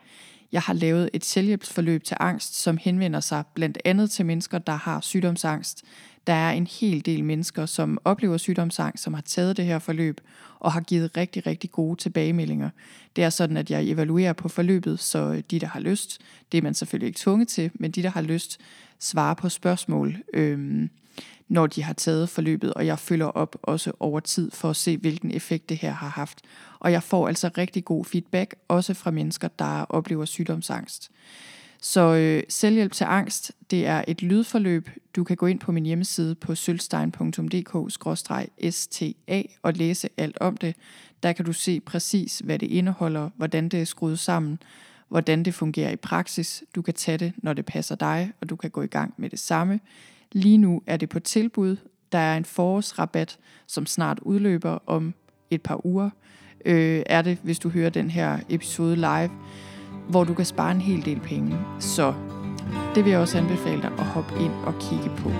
Jeg 0.51 0.62
har 0.62 0.73
lavet 0.73 1.10
et 1.13 1.25
selvhjælpsforløb 1.25 2.03
til 2.03 2.17
angst, 2.19 2.55
som 2.62 2.77
henvender 2.77 3.19
sig 3.19 3.43
blandt 3.53 3.77
andet 3.86 4.12
til 4.12 4.25
mennesker, 4.25 4.58
der 4.58 4.75
har 4.75 5.01
sygdomsangst. 5.01 5.84
Der 6.27 6.34
er 6.34 6.51
en 6.51 6.67
hel 6.67 7.05
del 7.05 7.23
mennesker, 7.23 7.65
som 7.65 7.97
oplever 8.05 8.38
sygdomsangst, 8.38 9.03
som 9.03 9.13
har 9.13 9.21
taget 9.21 9.58
det 9.58 9.65
her 9.65 9.79
forløb 9.79 10.21
og 10.60 10.71
har 10.71 10.81
givet 10.81 11.17
rigtig, 11.17 11.47
rigtig 11.47 11.71
gode 11.71 11.99
tilbagemeldinger. 11.99 12.69
Det 13.15 13.23
er 13.23 13.29
sådan, 13.29 13.58
at 13.58 13.71
jeg 13.71 13.84
evaluerer 13.84 14.34
på 14.34 14.49
forløbet, 14.49 14.99
så 14.99 15.43
de, 15.51 15.60
der 15.60 15.67
har 15.67 15.79
lyst, 15.79 16.21
det 16.51 16.58
er 16.58 16.62
man 16.62 16.73
selvfølgelig 16.73 17.08
ikke 17.08 17.19
tvunget 17.19 17.47
til, 17.47 17.71
men 17.73 17.91
de, 17.91 18.03
der 18.03 18.10
har 18.10 18.21
lyst, 18.21 18.60
svarer 18.99 19.34
på 19.34 19.49
spørgsmål, 19.49 20.17
øhm, 20.34 20.89
når 21.47 21.67
de 21.67 21.84
har 21.84 21.93
taget 21.93 22.29
forløbet, 22.29 22.73
og 22.73 22.86
jeg 22.86 22.99
følger 22.99 23.25
op 23.25 23.55
også 23.63 23.91
over 23.99 24.19
tid 24.19 24.51
for 24.51 24.69
at 24.69 24.75
se, 24.75 24.97
hvilken 24.97 25.31
effekt 25.31 25.69
det 25.69 25.77
her 25.77 25.91
har 25.91 26.10
haft. 26.10 26.41
Og 26.79 26.91
jeg 26.91 27.03
får 27.03 27.27
altså 27.27 27.49
rigtig 27.58 27.86
god 27.86 28.05
feedback, 28.05 28.55
også 28.67 28.93
fra 28.93 29.12
mennesker, 29.12 29.47
der 29.47 29.86
oplever 29.89 30.25
sygdomsangst. 30.25 31.12
Så 31.81 32.01
øh, 32.01 32.43
selvhjælp 32.49 32.91
til 32.91 33.03
angst, 33.03 33.51
det 33.71 33.86
er 33.86 34.03
et 34.08 34.21
lydforløb. 34.21 34.89
Du 35.15 35.23
kan 35.23 35.38
gå 35.38 35.45
ind 35.45 35.60
på 35.60 35.71
min 35.71 35.86
hjemmeside 35.86 36.36
på 36.36 36.55
sølvstein.dk-sta 36.55 38.45
og 39.62 39.73
læse 39.73 40.10
alt 40.17 40.38
om 40.41 40.58
det. 40.58 40.75
Der 41.23 41.34
kan 41.34 41.45
du 41.45 41.53
se 41.53 41.79
præcis, 41.79 42.39
hvad 42.39 42.60
det 42.60 42.67
indeholder, 42.67 43.29
hvordan 43.36 43.69
det 43.69 43.81
er 43.81 43.86
skruet 43.86 44.19
sammen, 44.19 44.60
hvordan 45.08 45.43
det 45.43 45.53
fungerer 45.53 45.91
i 45.91 45.95
praksis. 45.95 46.63
Du 46.75 46.81
kan 46.81 46.93
tage 46.93 47.17
det, 47.17 47.34
når 47.38 47.53
det 47.53 47.65
passer 47.65 47.95
dig, 47.95 48.31
og 48.41 48.49
du 48.49 48.55
kan 48.55 48.69
gå 48.69 48.81
i 48.81 48.88
gang 48.88 49.13
med 49.17 49.29
det 49.29 49.39
samme. 49.39 49.79
Lige 50.36 50.58
nu 50.58 50.82
er 50.88 50.98
det 50.98 51.10
på 51.10 51.19
tilbud. 51.19 51.76
Der 52.12 52.17
er 52.17 52.38
en 52.38 52.45
forårsrabat, 52.45 53.38
som 53.67 53.86
snart 53.86 54.19
udløber 54.19 54.78
om 54.86 55.13
et 55.50 55.62
par 55.62 55.86
uger. 55.86 56.10
Øh, 56.65 57.04
er 57.06 57.21
det, 57.21 57.38
hvis 57.43 57.60
du 57.60 57.69
hører 57.69 57.89
den 57.89 58.10
her 58.10 58.39
episode 58.50 58.95
live 58.95 59.30
hvor 60.10 60.24
du 60.24 60.34
kan 60.34 60.45
spare 60.45 60.71
en 60.71 60.82
hel 60.82 61.06
del 61.06 61.19
penge. 61.19 61.58
Så 61.80 62.13
det 62.95 63.06
vil 63.06 63.12
jeg 63.12 63.19
også 63.19 63.38
anbefale 63.38 63.82
dig 63.82 63.91
at 63.98 64.06
hoppe 64.06 64.34
ind 64.39 64.52
og 64.65 64.74
kigge 64.80 65.12
på. 65.17 65.32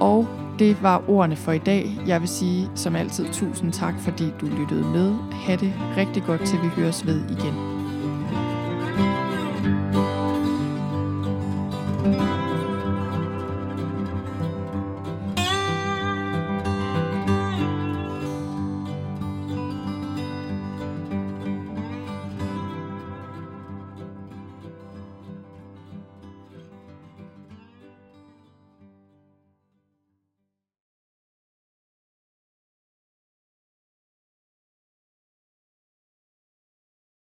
Og 0.00 0.28
det 0.58 0.82
var 0.82 1.10
ordene 1.10 1.36
for 1.36 1.52
i 1.52 1.58
dag. 1.58 1.98
Jeg 2.06 2.20
vil 2.20 2.28
sige 2.28 2.70
som 2.74 2.96
altid 2.96 3.26
tusind 3.32 3.72
tak, 3.72 3.94
fordi 4.00 4.24
du 4.40 4.46
lyttede 4.46 4.84
med. 4.84 5.14
Ha' 5.32 5.56
det 5.56 5.72
rigtig 5.96 6.22
godt, 6.22 6.40
til 6.40 6.62
vi 6.62 6.68
høres 6.68 7.06
ved 7.06 7.30
igen. 7.30 7.75